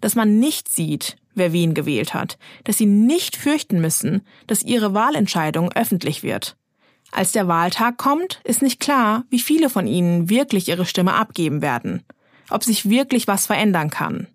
[0.00, 4.94] Dass man nicht sieht, wer wen gewählt hat, dass sie nicht fürchten müssen, dass ihre
[4.94, 6.56] Wahlentscheidung öffentlich wird.
[7.12, 11.60] Als der Wahltag kommt, ist nicht klar, wie viele von ihnen wirklich ihre Stimme abgeben
[11.62, 12.02] werden,
[12.50, 14.28] ob sich wirklich was verändern kann.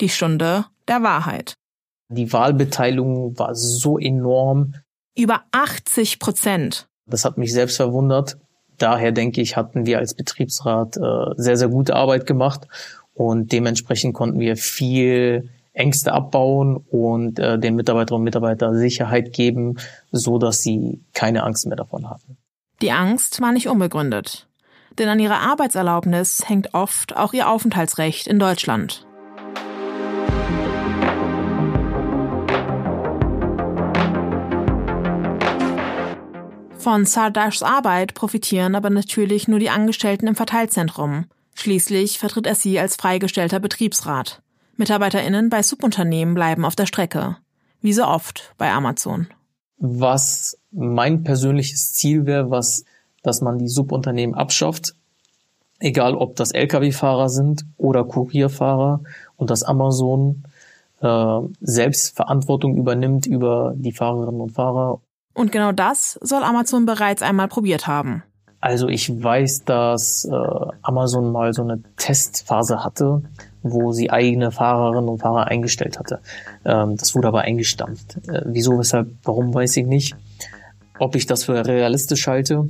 [0.00, 1.54] Die Stunde der Wahrheit.
[2.08, 4.74] Die Wahlbeteiligung war so enorm.
[5.16, 6.88] Über 80 Prozent.
[7.06, 8.38] Das hat mich selbst verwundert.
[8.78, 11.00] Daher denke ich, hatten wir als Betriebsrat äh,
[11.36, 12.66] sehr, sehr gute Arbeit gemacht
[13.12, 19.76] und dementsprechend konnten wir viel Ängste abbauen und äh, den Mitarbeiterinnen und Mitarbeitern Sicherheit geben,
[20.10, 22.36] so dass sie keine Angst mehr davon hatten.
[22.80, 24.46] Die Angst war nicht unbegründet.
[24.98, 29.06] Denn an ihrer Arbeitserlaubnis hängt oft auch ihr Aufenthaltsrecht in Deutschland.
[36.78, 41.26] Von Sardashs Arbeit profitieren aber natürlich nur die Angestellten im Verteilzentrum,
[41.60, 44.42] Schließlich vertritt er sie als freigestellter Betriebsrat.
[44.78, 47.36] MitarbeiterInnen bei Subunternehmen bleiben auf der Strecke.
[47.80, 49.28] Wie so oft bei Amazon.
[49.78, 52.84] Was mein persönliches Ziel wäre, was,
[53.22, 54.94] dass man die Subunternehmen abschafft,
[55.78, 59.02] egal ob das Lkw-Fahrer sind oder Kurierfahrer
[59.36, 60.44] und dass Amazon
[61.00, 65.00] äh, selbst Verantwortung übernimmt über die Fahrerinnen und Fahrer.
[65.34, 68.24] Und genau das soll Amazon bereits einmal probiert haben.
[68.60, 70.34] Also ich weiß, dass äh,
[70.82, 73.22] Amazon mal so eine Testphase hatte,
[73.62, 76.20] wo sie eigene Fahrerinnen und Fahrer eingestellt hatte.
[76.64, 78.18] Ähm, das wurde aber eingestampft.
[78.28, 80.16] Äh, wieso, weshalb, warum, weiß ich nicht.
[80.98, 82.68] Ob ich das für realistisch halte?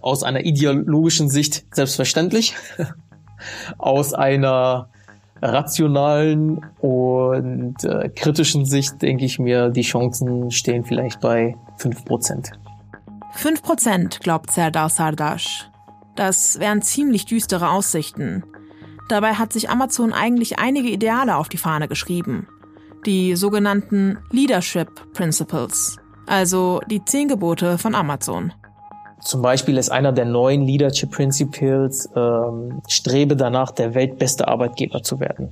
[0.00, 2.54] Aus einer ideologischen Sicht selbstverständlich.
[3.78, 4.88] Aus einer
[5.40, 12.52] rationalen und äh, kritischen Sicht denke ich mir, die Chancen stehen vielleicht bei fünf Prozent.
[13.34, 15.70] Fünf Prozent, glaubt Serdar Sardash.
[16.16, 18.42] Das wären ziemlich düstere Aussichten.
[19.08, 22.46] Dabei hat sich Amazon eigentlich einige Ideale auf die Fahne geschrieben.
[23.06, 28.52] Die sogenannten Leadership Principles, also die zehn Gebote von Amazon.
[29.22, 35.18] Zum Beispiel ist einer der neuen Leadership Principles, ähm, strebe danach, der weltbeste Arbeitgeber zu
[35.18, 35.50] werden.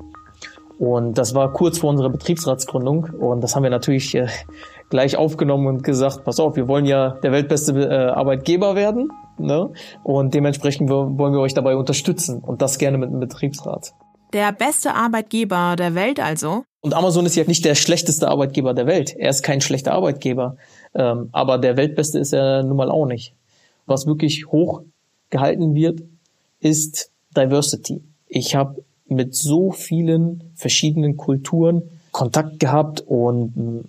[0.79, 4.29] Und das war kurz vor unserer Betriebsratsgründung und das haben wir natürlich äh,
[4.91, 9.71] gleich aufgenommen und gesagt, pass auf, wir wollen ja der weltbeste äh, Arbeitgeber werden ne?
[10.03, 13.93] und dementsprechend wollen wir euch dabei unterstützen und das gerne mit einem Betriebsrat.
[14.33, 16.65] Der beste Arbeitgeber der Welt also?
[16.81, 19.15] Und Amazon ist ja nicht der schlechteste Arbeitgeber der Welt.
[19.17, 20.57] Er ist kein schlechter Arbeitgeber.
[20.95, 23.35] Ähm, aber der Weltbeste ist er nun mal auch nicht
[23.87, 24.83] was wirklich hoch
[25.31, 26.03] gehalten wird,
[26.61, 28.03] ist Diversity.
[28.29, 33.85] Ich habe mit so vielen verschiedenen Kulturen Kontakt gehabt und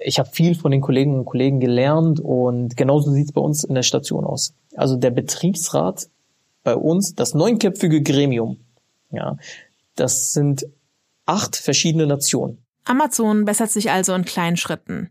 [0.00, 3.64] ich habe viel von den Kolleginnen und Kollegen gelernt und genauso sieht es bei uns
[3.64, 4.54] in der Station aus.
[4.76, 6.08] Also der Betriebsrat
[6.62, 8.58] bei uns, das neunköpfige Gremium,
[9.10, 9.36] ja,
[9.96, 10.66] das sind
[11.26, 12.58] acht verschiedene Nationen.
[12.84, 15.10] Amazon bessert sich also in kleinen Schritten.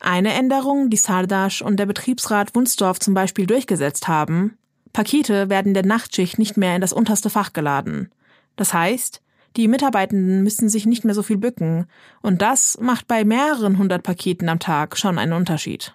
[0.00, 4.56] Eine Änderung, die Sardash und der Betriebsrat Wunsdorf zum Beispiel durchgesetzt haben,
[4.92, 8.10] Pakete werden der Nachtschicht nicht mehr in das unterste Fach geladen.
[8.56, 9.20] Das heißt,
[9.56, 11.86] die Mitarbeitenden müssen sich nicht mehr so viel bücken,
[12.22, 15.94] und das macht bei mehreren hundert Paketen am Tag schon einen Unterschied.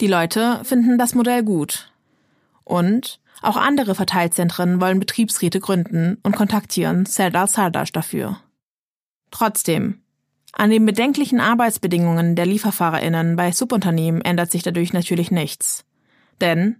[0.00, 1.92] Die Leute finden das Modell gut.
[2.64, 8.38] Und auch andere Verteilzentren wollen Betriebsräte gründen und kontaktieren Serdar Sardash dafür.
[9.30, 10.00] Trotzdem,
[10.52, 15.84] an den bedenklichen Arbeitsbedingungen der Lieferfahrerinnen bei Subunternehmen ändert sich dadurch natürlich nichts.
[16.40, 16.76] Denn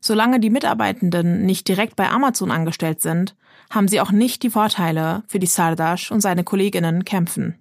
[0.00, 3.34] solange die Mitarbeitenden nicht direkt bei Amazon angestellt sind,
[3.70, 7.58] haben sie auch nicht die Vorteile, für die Sardash und seine Kolleginnen kämpfen.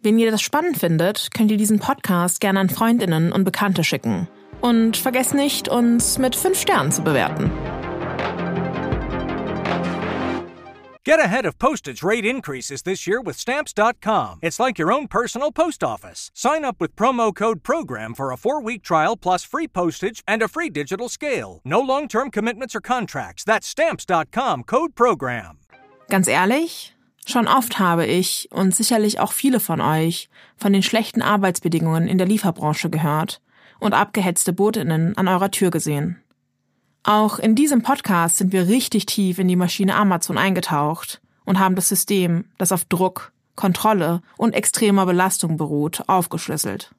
[0.00, 4.28] Wenn ihr das spannend findet, könnt ihr diesen Podcast gerne an Freundinnen und Bekannte schicken.
[4.60, 7.50] Und vergesst nicht, uns mit fünf Sternen zu bewerten.
[11.04, 14.38] Get ahead of postage rate increases this year with Stamps.com.
[14.40, 16.30] It's like your own personal post office.
[16.32, 20.42] Sign up with promo code PROGRAM for a four week trial plus free postage and
[20.42, 21.60] a free digital scale.
[21.64, 23.42] No long term commitments or contracts.
[23.42, 25.58] That's Stamps.com code PROGRAM.
[26.08, 26.94] Ganz ehrlich?
[27.26, 32.18] Schon oft habe ich und sicherlich auch viele von euch von den schlechten Arbeitsbedingungen in
[32.18, 33.40] der Lieferbranche gehört
[33.80, 36.22] und abgehetzte Botinnen an eurer Tür gesehen.
[37.04, 41.74] Auch in diesem Podcast sind wir richtig tief in die Maschine Amazon eingetaucht und haben
[41.74, 46.94] das System, das auf Druck, Kontrolle und extremer Belastung beruht, aufgeschlüsselt.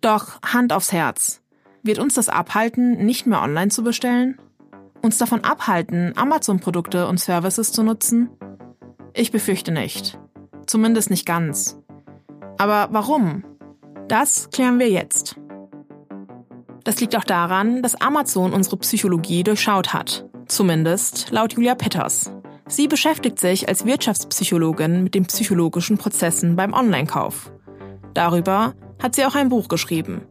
[0.00, 1.40] Doch Hand aufs Herz.
[1.82, 4.38] Wird uns das abhalten, nicht mehr online zu bestellen?
[5.00, 8.30] Uns davon abhalten, Amazon-Produkte und Services zu nutzen?
[9.12, 10.18] Ich befürchte nicht.
[10.66, 11.78] Zumindest nicht ganz.
[12.58, 13.44] Aber warum?
[14.08, 15.36] Das klären wir jetzt.
[16.84, 20.26] Das liegt auch daran, dass Amazon unsere Psychologie durchschaut hat.
[20.46, 22.30] Zumindest laut Julia Petters.
[22.66, 27.52] Sie beschäftigt sich als Wirtschaftspsychologin mit den psychologischen Prozessen beim Online-Kauf.
[28.12, 30.22] Darüber hat sie auch ein Buch geschrieben.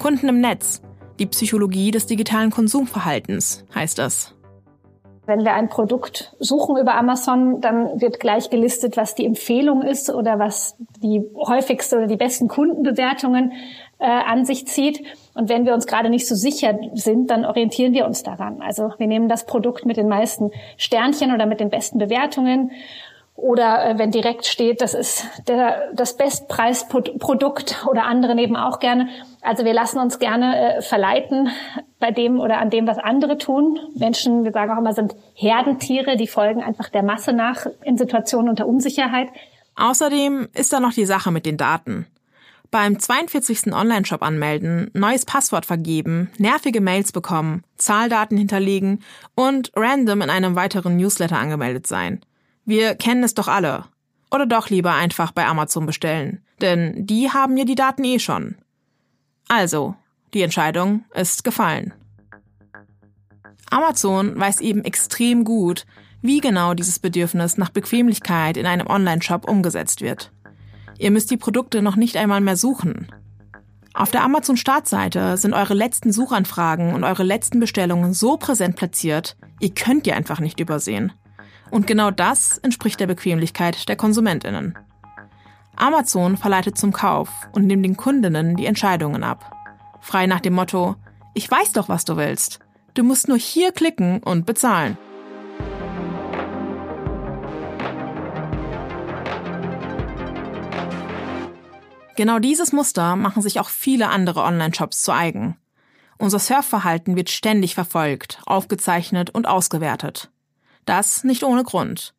[0.00, 0.82] Kunden im Netz.
[1.18, 4.34] Die Psychologie des digitalen Konsumverhaltens heißt es.
[5.26, 10.08] Wenn wir ein Produkt suchen über Amazon, dann wird gleich gelistet, was die Empfehlung ist
[10.08, 13.52] oder was die häufigste oder die besten Kundenbewertungen
[13.98, 15.02] äh, an sich zieht.
[15.38, 18.60] Und wenn wir uns gerade nicht so sicher sind, dann orientieren wir uns daran.
[18.60, 22.72] Also wir nehmen das Produkt mit den meisten Sternchen oder mit den besten Bewertungen.
[23.36, 29.10] Oder äh, wenn direkt steht, das ist der, das Bestpreisprodukt oder andere nehmen auch gerne.
[29.40, 31.50] Also wir lassen uns gerne äh, verleiten
[32.00, 33.78] bei dem oder an dem, was andere tun.
[33.94, 38.48] Menschen, wir sagen auch immer, sind Herdentiere, die folgen einfach der Masse nach in Situationen
[38.48, 39.28] unter Unsicherheit.
[39.76, 42.08] Außerdem ist da noch die Sache mit den Daten.
[42.70, 43.72] Beim 42.
[43.72, 49.02] Online-Shop anmelden, neues Passwort vergeben, nervige Mails bekommen, Zahldaten hinterlegen
[49.34, 52.20] und random in einem weiteren Newsletter angemeldet sein.
[52.66, 53.86] Wir kennen es doch alle.
[54.30, 58.56] Oder doch lieber einfach bei Amazon bestellen, denn die haben ja die Daten eh schon.
[59.48, 59.96] Also,
[60.34, 61.94] die Entscheidung ist gefallen.
[63.70, 65.86] Amazon weiß eben extrem gut,
[66.20, 70.30] wie genau dieses Bedürfnis nach Bequemlichkeit in einem Online-Shop umgesetzt wird.
[70.98, 73.08] Ihr müsst die Produkte noch nicht einmal mehr suchen.
[73.94, 79.74] Auf der Amazon-Startseite sind eure letzten Suchanfragen und eure letzten Bestellungen so präsent platziert, ihr
[79.74, 81.12] könnt die einfach nicht übersehen.
[81.70, 84.76] Und genau das entspricht der Bequemlichkeit der KonsumentInnen.
[85.76, 89.52] Amazon verleitet zum Kauf und nimmt den Kundinnen die Entscheidungen ab.
[90.00, 90.96] Frei nach dem Motto,
[91.34, 92.60] ich weiß doch, was du willst.
[92.94, 94.98] Du musst nur hier klicken und bezahlen.
[102.18, 105.56] Genau dieses Muster machen sich auch viele andere Online-Shops zu eigen.
[106.18, 110.28] Unser Surfverhalten wird ständig verfolgt, aufgezeichnet und ausgewertet.
[110.84, 112.14] Das nicht ohne Grund.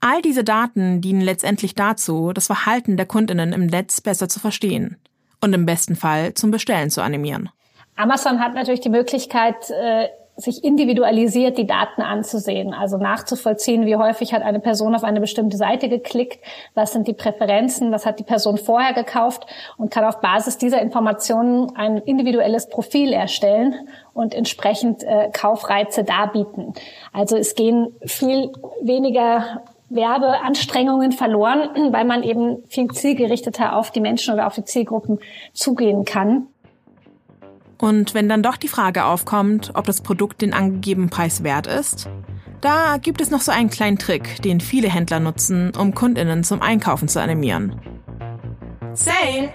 [0.00, 4.98] All diese Daten dienen letztendlich dazu, das Verhalten der Kundinnen im Netz besser zu verstehen
[5.40, 7.48] und im besten Fall zum Bestellen zu animieren.
[7.96, 10.08] Amazon hat natürlich die Möglichkeit, äh,
[10.38, 15.56] sich individualisiert die Daten anzusehen, also nachzuvollziehen, wie häufig hat eine Person auf eine bestimmte
[15.56, 16.38] Seite geklickt,
[16.74, 19.46] was sind die Präferenzen, was hat die Person vorher gekauft
[19.76, 23.74] und kann auf Basis dieser Informationen ein individuelles Profil erstellen
[24.14, 26.72] und entsprechend äh, Kaufreize darbieten.
[27.12, 34.34] Also es gehen viel weniger Werbeanstrengungen verloren, weil man eben viel zielgerichteter auf die Menschen
[34.34, 35.18] oder auf die Zielgruppen
[35.52, 36.46] zugehen kann.
[37.80, 42.08] Und wenn dann doch die Frage aufkommt, ob das Produkt den angegebenen Preis wert ist,
[42.60, 46.60] da gibt es noch so einen kleinen Trick, den viele Händler nutzen, um Kundinnen zum
[46.60, 47.80] Einkaufen zu animieren.
[48.94, 49.50] Sale!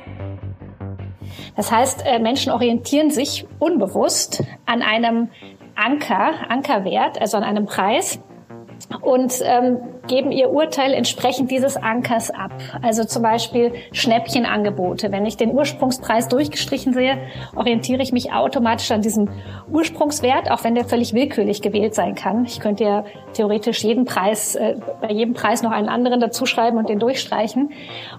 [1.56, 5.30] Das heißt, äh, Menschen orientieren sich unbewusst an einem
[5.76, 8.20] Anker, Ankerwert, also an einem Preis
[9.02, 12.52] und ähm, geben ihr Urteil entsprechend dieses Ankers ab.
[12.82, 15.12] Also zum Beispiel Schnäppchenangebote.
[15.12, 17.18] Wenn ich den Ursprungspreis durchgestrichen sehe,
[17.56, 19.30] orientiere ich mich automatisch an diesem
[19.72, 22.46] Ursprungswert, auch wenn der völlig willkürlich gewählt sein kann.
[22.46, 26.90] Ich könnte ja theoretisch jeden Preis, äh, bei jedem Preis noch einen anderen dazuschreiben und
[26.90, 27.72] den durchstreichen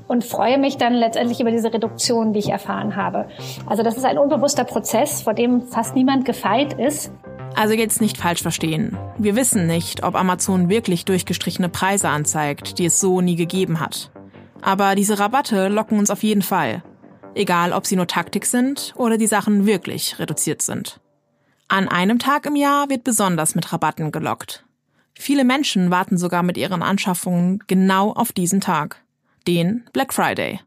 [0.08, 3.26] und freue mich dann letztendlich über diese Reduktion, die ich erfahren habe.
[3.66, 7.12] Also das ist ein unbewusster Prozess, vor dem fast niemand gefeit ist.
[7.54, 8.98] Also jetzt nicht falsch verstehen.
[9.16, 14.10] Wir wissen nicht, ob Amazon wirklich durchgestrichene Preise anzeigt, die es so nie gegeben hat.
[14.60, 16.82] Aber diese Rabatte locken uns auf jeden Fall.
[17.34, 21.00] Egal, ob sie nur Taktik sind oder die Sachen wirklich reduziert sind.
[21.68, 24.64] An einem Tag im Jahr wird besonders mit Rabatten gelockt.
[25.14, 29.02] Viele Menschen warten sogar mit ihren Anschaffungen genau auf diesen Tag,
[29.46, 30.60] den Black Friday.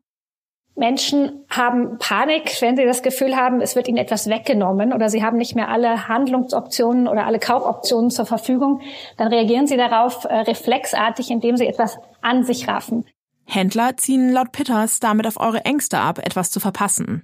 [0.77, 5.23] Menschen haben Panik, wenn sie das Gefühl haben, es wird ihnen etwas weggenommen oder sie
[5.23, 8.81] haben nicht mehr alle Handlungsoptionen oder alle Kaufoptionen zur Verfügung.
[9.17, 13.05] Dann reagieren sie darauf äh, reflexartig, indem sie etwas an sich raffen.
[13.45, 17.23] Händler ziehen laut Pitters damit auf eure Ängste ab, etwas zu verpassen.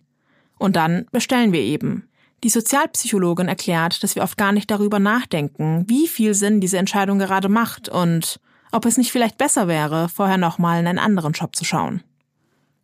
[0.57, 2.09] Und dann bestellen wir eben.
[2.43, 7.19] Die Sozialpsychologin erklärt, dass wir oft gar nicht darüber nachdenken, wie viel Sinn diese Entscheidung
[7.19, 8.39] gerade macht und
[8.71, 12.03] ob es nicht vielleicht besser wäre, vorher nochmal in einen anderen Shop zu schauen.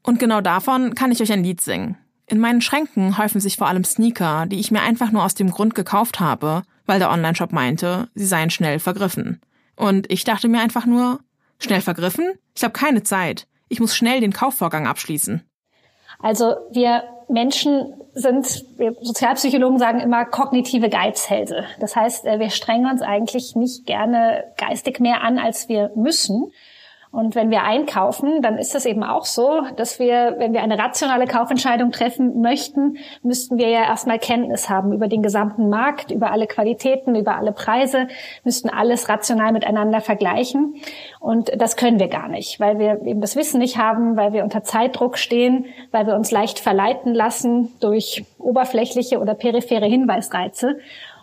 [0.03, 1.97] Und genau davon kann ich euch ein Lied singen.
[2.25, 5.49] In meinen Schränken häufen sich vor allem Sneaker, die ich mir einfach nur aus dem
[5.49, 9.41] Grund gekauft habe, weil der Onlineshop meinte, sie seien schnell vergriffen.
[9.75, 11.19] Und ich dachte mir einfach nur,
[11.59, 12.33] schnell vergriffen?
[12.55, 13.47] Ich habe keine Zeit.
[13.67, 15.43] Ich muss schnell den Kaufvorgang abschließen.
[16.19, 21.63] Also wir Menschen sind, wir Sozialpsychologen sagen immer kognitive Geizhälse.
[21.79, 26.51] Das heißt, äh, wir strengen uns eigentlich nicht gerne geistig mehr an, als wir müssen.
[27.11, 30.77] Und wenn wir einkaufen, dann ist es eben auch so, dass wir, wenn wir eine
[30.77, 36.31] rationale Kaufentscheidung treffen möchten, müssten wir ja erstmal Kenntnis haben über den gesamten Markt, über
[36.31, 38.07] alle Qualitäten, über alle Preise,
[38.43, 40.75] müssten alles rational miteinander vergleichen.
[41.19, 44.43] Und das können wir gar nicht, weil wir eben das Wissen nicht haben, weil wir
[44.43, 50.77] unter Zeitdruck stehen, weil wir uns leicht verleiten lassen durch oberflächliche oder periphere Hinweisreize.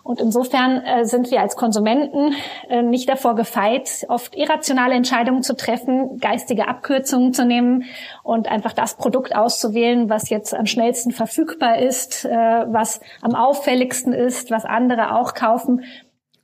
[0.07, 2.33] Und insofern äh, sind wir als Konsumenten
[2.69, 7.83] äh, nicht davor gefeit, oft irrationale Entscheidungen zu treffen, geistige Abkürzungen zu nehmen
[8.23, 14.13] und einfach das Produkt auszuwählen, was jetzt am schnellsten verfügbar ist, äh, was am auffälligsten
[14.13, 15.83] ist, was andere auch kaufen.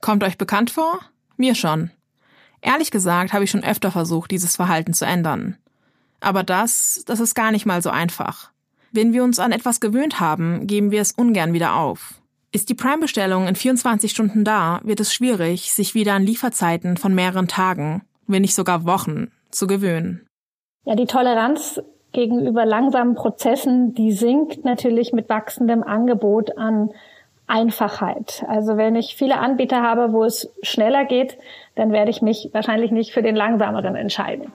[0.01, 0.99] Kommt euch bekannt vor?
[1.37, 1.89] Mir schon.
[2.59, 5.57] Ehrlich gesagt habe ich schon öfter versucht, dieses Verhalten zu ändern.
[6.19, 8.51] Aber das, das ist gar nicht mal so einfach.
[8.91, 12.19] Wenn wir uns an etwas gewöhnt haben, geben wir es ungern wieder auf.
[12.53, 17.15] Ist die Prime-Bestellung in 24 Stunden da, wird es schwierig, sich wieder an Lieferzeiten von
[17.15, 20.27] mehreren Tagen, wenn nicht sogar Wochen, zu gewöhnen.
[20.85, 21.81] Ja, die Toleranz
[22.11, 26.91] gegenüber langsamen Prozessen, die sinkt natürlich mit wachsendem Angebot an
[27.47, 28.45] Einfachheit.
[28.47, 31.39] Also wenn ich viele Anbieter habe, wo es schneller geht,
[31.73, 34.51] dann werde ich mich wahrscheinlich nicht für den langsameren entscheiden.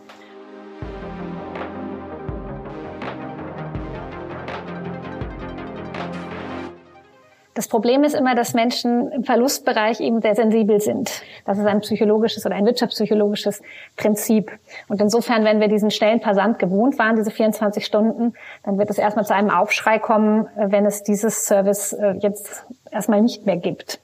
[7.59, 11.11] Das Problem ist immer, dass Menschen im Verlustbereich eben sehr sensibel sind.
[11.45, 13.63] Das ist ein psychologisches oder ein wirtschaftspsychologisches
[13.97, 14.53] Prinzip.
[14.87, 18.99] Und insofern, wenn wir diesen schnellen Versand gewohnt waren, diese 24 Stunden, dann wird es
[18.99, 23.99] erstmal zu einem Aufschrei kommen, wenn es dieses Service äh, jetzt erstmal nicht mehr gibt.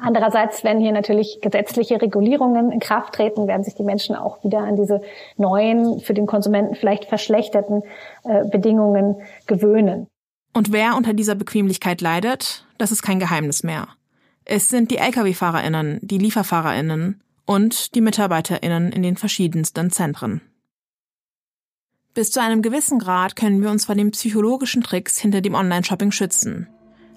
[0.00, 4.60] Andererseits, wenn hier natürlich gesetzliche Regulierungen in Kraft treten, werden sich die Menschen auch wieder
[4.60, 5.02] an diese
[5.36, 7.82] neuen, für den Konsumenten vielleicht verschlechterten
[8.24, 9.16] äh, Bedingungen
[9.46, 10.06] gewöhnen.
[10.54, 13.88] Und wer unter dieser Bequemlichkeit leidet, das ist kein Geheimnis mehr.
[14.44, 20.40] Es sind die Lkw-Fahrerinnen, die Lieferfahrerinnen und die Mitarbeiterinnen in den verschiedensten Zentren.
[22.14, 26.10] Bis zu einem gewissen Grad können wir uns vor den psychologischen Tricks hinter dem Online-Shopping
[26.10, 26.68] schützen.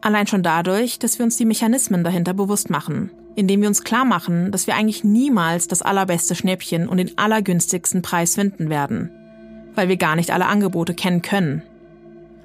[0.02, 4.06] Allein schon dadurch, dass wir uns die Mechanismen dahinter bewusst machen, indem wir uns klar
[4.06, 9.10] machen, dass wir eigentlich niemals das allerbeste Schnäppchen und den allergünstigsten Preis finden werden,
[9.76, 11.64] weil wir gar nicht alle Angebote kennen können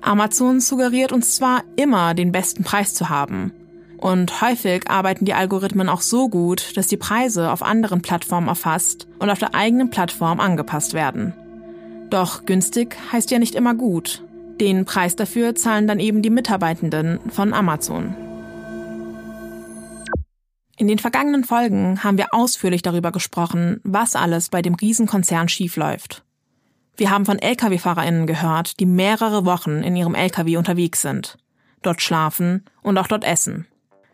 [0.01, 3.53] Amazon suggeriert uns zwar immer, den besten Preis zu haben.
[3.99, 9.09] Und häufig arbeiten die Algorithmen auch so gut, dass die Preise auf anderen Plattformen erfasst
[9.19, 11.35] und auf der eigenen Plattform angepasst werden.
[12.09, 14.23] Doch günstig heißt ja nicht immer gut.
[14.61, 18.15] Den Preis dafür zahlen dann eben die Mitarbeitenden von Amazon.
[20.77, 26.23] In den vergangenen Folgen haben wir ausführlich darüber gesprochen, was alles bei dem Riesenkonzern schiefläuft.
[26.99, 31.39] Wir haben von Lkw-FahrerInnen gehört, die mehrere Wochen in ihrem Lkw unterwegs sind,
[31.83, 33.69] dort schlafen und auch dort essen.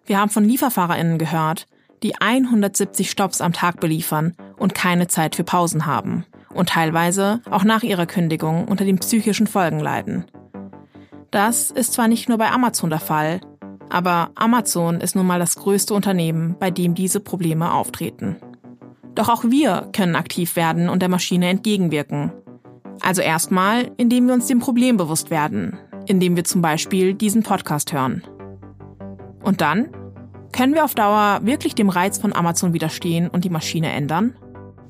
[0.05, 1.66] Wir haben von LieferfahrerInnen gehört,
[2.03, 7.64] die 170 Stops am Tag beliefern und keine Zeit für Pausen haben und teilweise auch
[7.64, 10.26] nach ihrer Kündigung unter den psychischen Folgen leiden.
[11.30, 13.41] Das ist zwar nicht nur bei Amazon der Fall,
[13.89, 18.37] aber Amazon ist nun mal das größte Unternehmen, bei dem diese Probleme auftreten.
[19.14, 22.32] Doch auch wir können aktiv werden und der Maschine entgegenwirken
[23.01, 27.92] also erstmal, indem wir uns dem Problem bewusst werden, indem wir zum Beispiel diesen Podcast
[27.92, 28.22] hören.
[29.42, 29.88] Und dann?
[30.53, 34.36] Können wir auf Dauer wirklich dem Reiz von Amazon widerstehen und die Maschine ändern?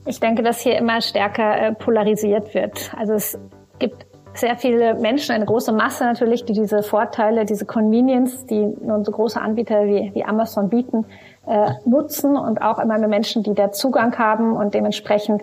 [0.07, 2.93] Ich denke, dass hier immer stärker äh, polarisiert wird.
[2.99, 3.39] Also es
[3.79, 9.05] gibt sehr viele Menschen, eine große Masse natürlich, die diese Vorteile, diese Convenience, die nun
[9.05, 11.07] so große Anbieter wie, wie Amazon bieten,
[11.47, 15.43] äh, nutzen und auch immer mehr Menschen, die da Zugang haben und dementsprechend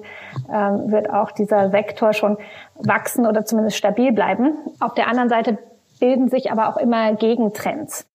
[0.52, 2.38] ähm, wird auch dieser Sektor schon
[2.76, 4.54] wachsen oder zumindest stabil bleiben.
[4.80, 5.58] Auf der anderen Seite
[6.00, 8.08] bilden sich aber auch immer Gegentrends.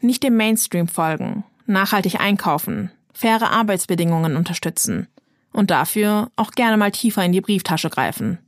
[0.00, 5.08] Nicht dem Mainstream folgen, nachhaltig einkaufen, faire Arbeitsbedingungen unterstützen
[5.52, 8.38] und dafür auch gerne mal tiefer in die Brieftasche greifen.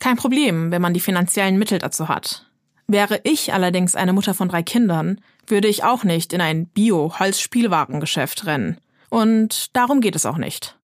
[0.00, 2.46] Kein Problem, wenn man die finanziellen Mittel dazu hat.
[2.86, 8.46] Wäre ich allerdings eine Mutter von drei Kindern, würde ich auch nicht in ein Bio-Holzspielwarengeschäft
[8.46, 8.78] rennen.
[9.10, 10.78] Und darum geht es auch nicht.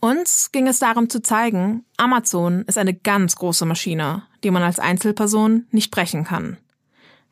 [0.00, 4.80] Uns ging es darum zu zeigen, Amazon ist eine ganz große Maschine, die man als
[4.80, 6.56] Einzelperson nicht brechen kann.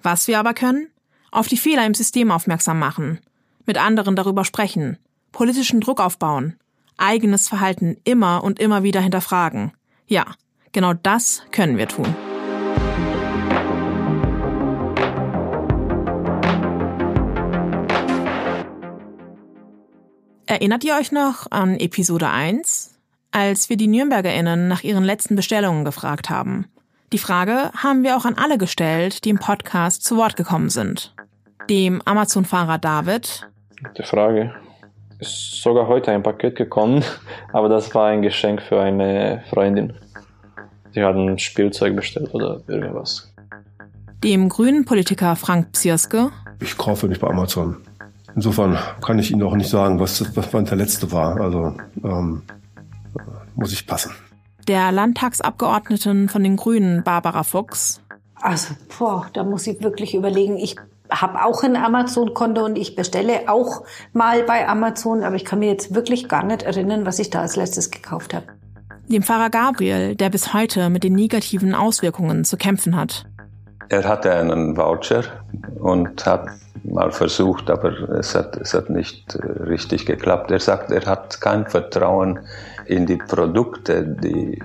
[0.02, 0.88] Was wir aber können?
[1.32, 3.18] Auf die Fehler im System aufmerksam machen,
[3.66, 4.98] mit anderen darüber sprechen,
[5.32, 6.56] politischen Druck aufbauen,
[6.96, 9.72] eigenes Verhalten immer und immer wieder hinterfragen.
[10.06, 10.26] Ja,
[10.72, 12.14] genau das können wir tun.
[20.50, 22.98] Erinnert ihr euch noch an Episode 1,
[23.30, 26.66] als wir die NürnbergerInnen nach ihren letzten Bestellungen gefragt haben?
[27.12, 31.14] Die Frage haben wir auch an alle gestellt, die im Podcast zu Wort gekommen sind.
[31.68, 33.48] Dem Amazon-Fahrer David.
[33.96, 34.52] Die Frage.
[35.20, 37.04] Ist sogar heute ein Paket gekommen,
[37.52, 39.92] aber das war ein Geschenk für eine Freundin.
[40.90, 43.32] Sie hat ein Spielzeug bestellt oder irgendwas.
[44.24, 46.32] Dem grünen Politiker Frank Psierske.
[46.60, 47.76] Ich kaufe nicht bei Amazon.
[48.34, 51.40] Insofern kann ich Ihnen auch nicht sagen, was, was der letzte war.
[51.40, 51.74] Also
[52.04, 52.42] ähm,
[53.54, 54.12] muss ich passen.
[54.68, 58.00] Der Landtagsabgeordneten von den Grünen, Barbara Fuchs.
[58.34, 60.56] Also, boah, da muss ich wirklich überlegen.
[60.56, 60.76] Ich
[61.10, 65.68] habe auch ein Amazon-Konto und ich bestelle auch mal bei Amazon, aber ich kann mir
[65.68, 68.46] jetzt wirklich gar nicht erinnern, was ich da als letztes gekauft habe.
[69.08, 73.26] Dem Pfarrer Gabriel, der bis heute mit den negativen Auswirkungen zu kämpfen hat.
[73.90, 75.24] Er hatte einen Voucher
[75.80, 76.46] und hat
[76.84, 80.52] mal versucht, aber es hat, es hat nicht äh, richtig geklappt.
[80.52, 82.38] Er sagt, er hat kein Vertrauen
[82.86, 84.64] in die Produkte, die äh,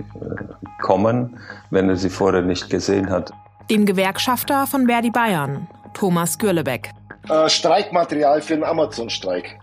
[0.80, 1.40] kommen,
[1.72, 3.32] wenn er sie vorher nicht gesehen hat.
[3.72, 6.92] Dem Gewerkschafter von Verdi Bayern, Thomas Gürlebeck.
[7.28, 9.60] Äh, Streikmaterial für den Amazon-Streik.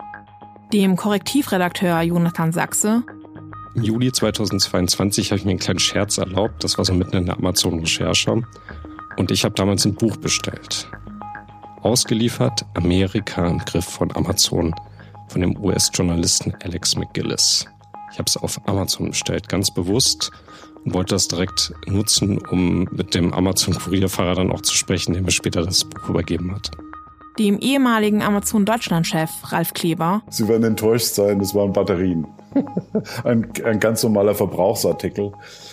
[0.72, 3.04] Dem Korrektivredakteur Jonathan Sachse.
[3.76, 6.64] Im Juli 2022 habe ich mir einen kleinen Scherz erlaubt.
[6.64, 8.42] Das war so mitten in der Amazon-Recherche.
[9.16, 10.88] Und ich habe damals ein Buch bestellt.
[11.82, 14.74] Ausgeliefert Amerika im Griff von Amazon
[15.28, 17.66] von dem US-Journalisten Alex McGillis.
[18.12, 20.30] Ich habe es auf Amazon bestellt, ganz bewusst
[20.84, 25.30] und wollte das direkt nutzen, um mit dem Amazon-Kurierfahrer dann auch zu sprechen, der mir
[25.30, 26.70] später das Buch übergeben hat.
[27.38, 30.22] Dem ehemaligen Amazon-Deutschland-Chef Ralf Kleber.
[30.28, 32.26] Sie werden enttäuscht sein, das waren Batterien.
[33.24, 35.32] ein, ein, ganz normaler Verbrauchsartikel,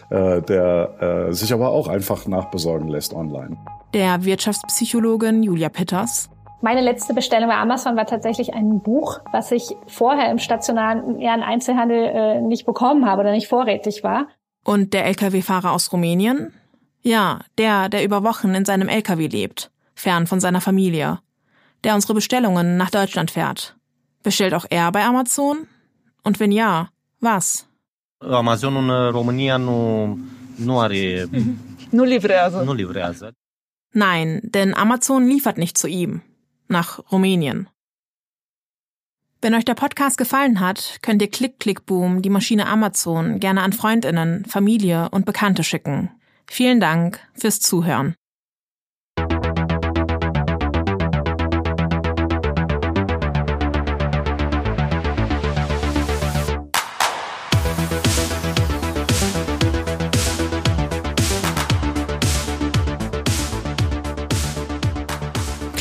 [0.09, 3.57] äh, der äh, sich aber auch einfach nachbesorgen lässt online.
[3.93, 6.29] Der Wirtschaftspsychologin Julia Pitters.
[6.61, 11.33] Meine letzte Bestellung bei Amazon war tatsächlich ein Buch, was ich vorher im stationaren ja,
[11.33, 14.27] Einzelhandel äh, nicht bekommen habe oder nicht vorrätig war.
[14.65, 16.53] Und der Lkw-Fahrer aus Rumänien?
[17.01, 21.19] Ja, der, der über Wochen in seinem Lkw lebt, fern von seiner Familie.
[21.85, 23.77] Der unsere Bestellungen nach Deutschland fährt.
[24.21, 25.67] Bestellt auch er bei Amazon?
[26.23, 27.67] Und wenn ja, was?
[28.17, 30.17] Amazon în România nu,
[30.55, 31.25] nu are...
[31.89, 32.61] Nu livrează.
[32.61, 33.31] Nu livrează.
[33.91, 36.23] Nein, denn Amazon liefert nicht zu ihm
[36.67, 37.67] nach Rumänien.
[39.41, 43.61] Wenn euch der Podcast gefallen hat, könnt ihr Klick Klick Boom, die Maschine Amazon, gerne
[43.61, 46.11] an Freundinnen, Familie und Bekannte schicken.
[46.45, 48.15] Vielen Dank fürs Zuhören.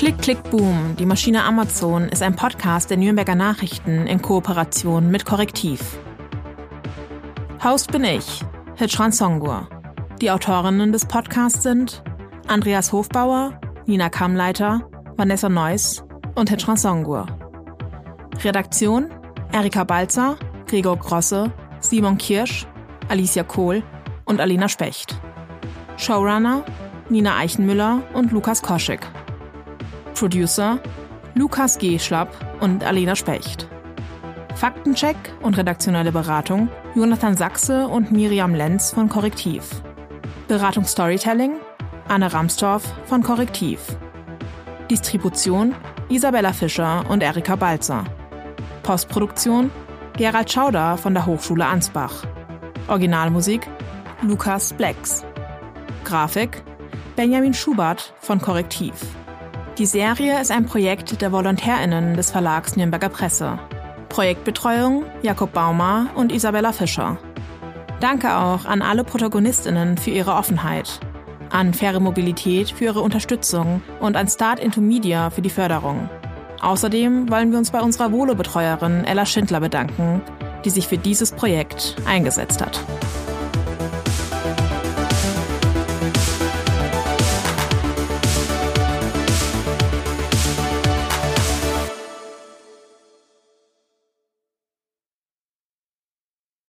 [0.09, 5.27] Klick, Klick, Boom, die Maschine Amazon ist ein Podcast der Nürnberger Nachrichten in Kooperation mit
[5.27, 5.99] Korrektiv.
[7.63, 8.43] Host bin ich,
[8.77, 9.69] Hitchran Songur.
[10.23, 12.03] Die Autorinnen des Podcasts sind
[12.47, 14.89] Andreas Hofbauer, Nina Kammleiter,
[15.19, 16.03] Vanessa Neuss
[16.37, 17.27] und Hitchran Songur.
[18.43, 19.11] Redaktion
[19.53, 20.39] Erika Balzer,
[20.69, 22.67] Gregor Grosse, Simon Kirsch,
[23.11, 23.83] Alicia Kohl
[24.25, 25.21] und Alina Specht.
[25.99, 26.65] Showrunner
[27.11, 29.07] Nina Eichenmüller und Lukas Koschek.
[30.19, 30.81] Producer
[31.37, 31.97] Lukas G.
[31.97, 33.69] Schlapp und Alena Specht.
[34.57, 39.81] Faktencheck und redaktionelle Beratung Jonathan Sachse und Miriam Lenz von Korrektiv.
[40.49, 41.59] Beratung Storytelling
[42.09, 43.79] Anne Ramstorff von Korrektiv.
[44.91, 45.73] Distribution
[46.09, 48.03] Isabella Fischer und Erika Balzer.
[48.83, 49.71] Postproduktion
[50.17, 52.25] Gerald Schauder von der Hochschule Ansbach.
[52.89, 53.69] Originalmusik
[54.23, 55.25] Lukas Blacks.
[56.03, 56.65] Grafik
[57.15, 58.95] Benjamin Schubert von Korrektiv.
[59.79, 63.61] Die Serie ist ein Projekt der VolontärInnen des Verlags Nürnberger Presse.
[64.09, 67.17] Projektbetreuung Jakob Baumer und Isabella Fischer.
[68.01, 70.99] Danke auch an alle ProtagonistInnen für ihre Offenheit,
[71.51, 76.11] an Faire Mobilität für ihre Unterstützung und an Start into Media für die Förderung.
[76.61, 80.23] Außerdem wollen wir uns bei unserer Volo-Betreuerin Ella Schindler bedanken,
[80.65, 82.85] die sich für dieses Projekt eingesetzt hat.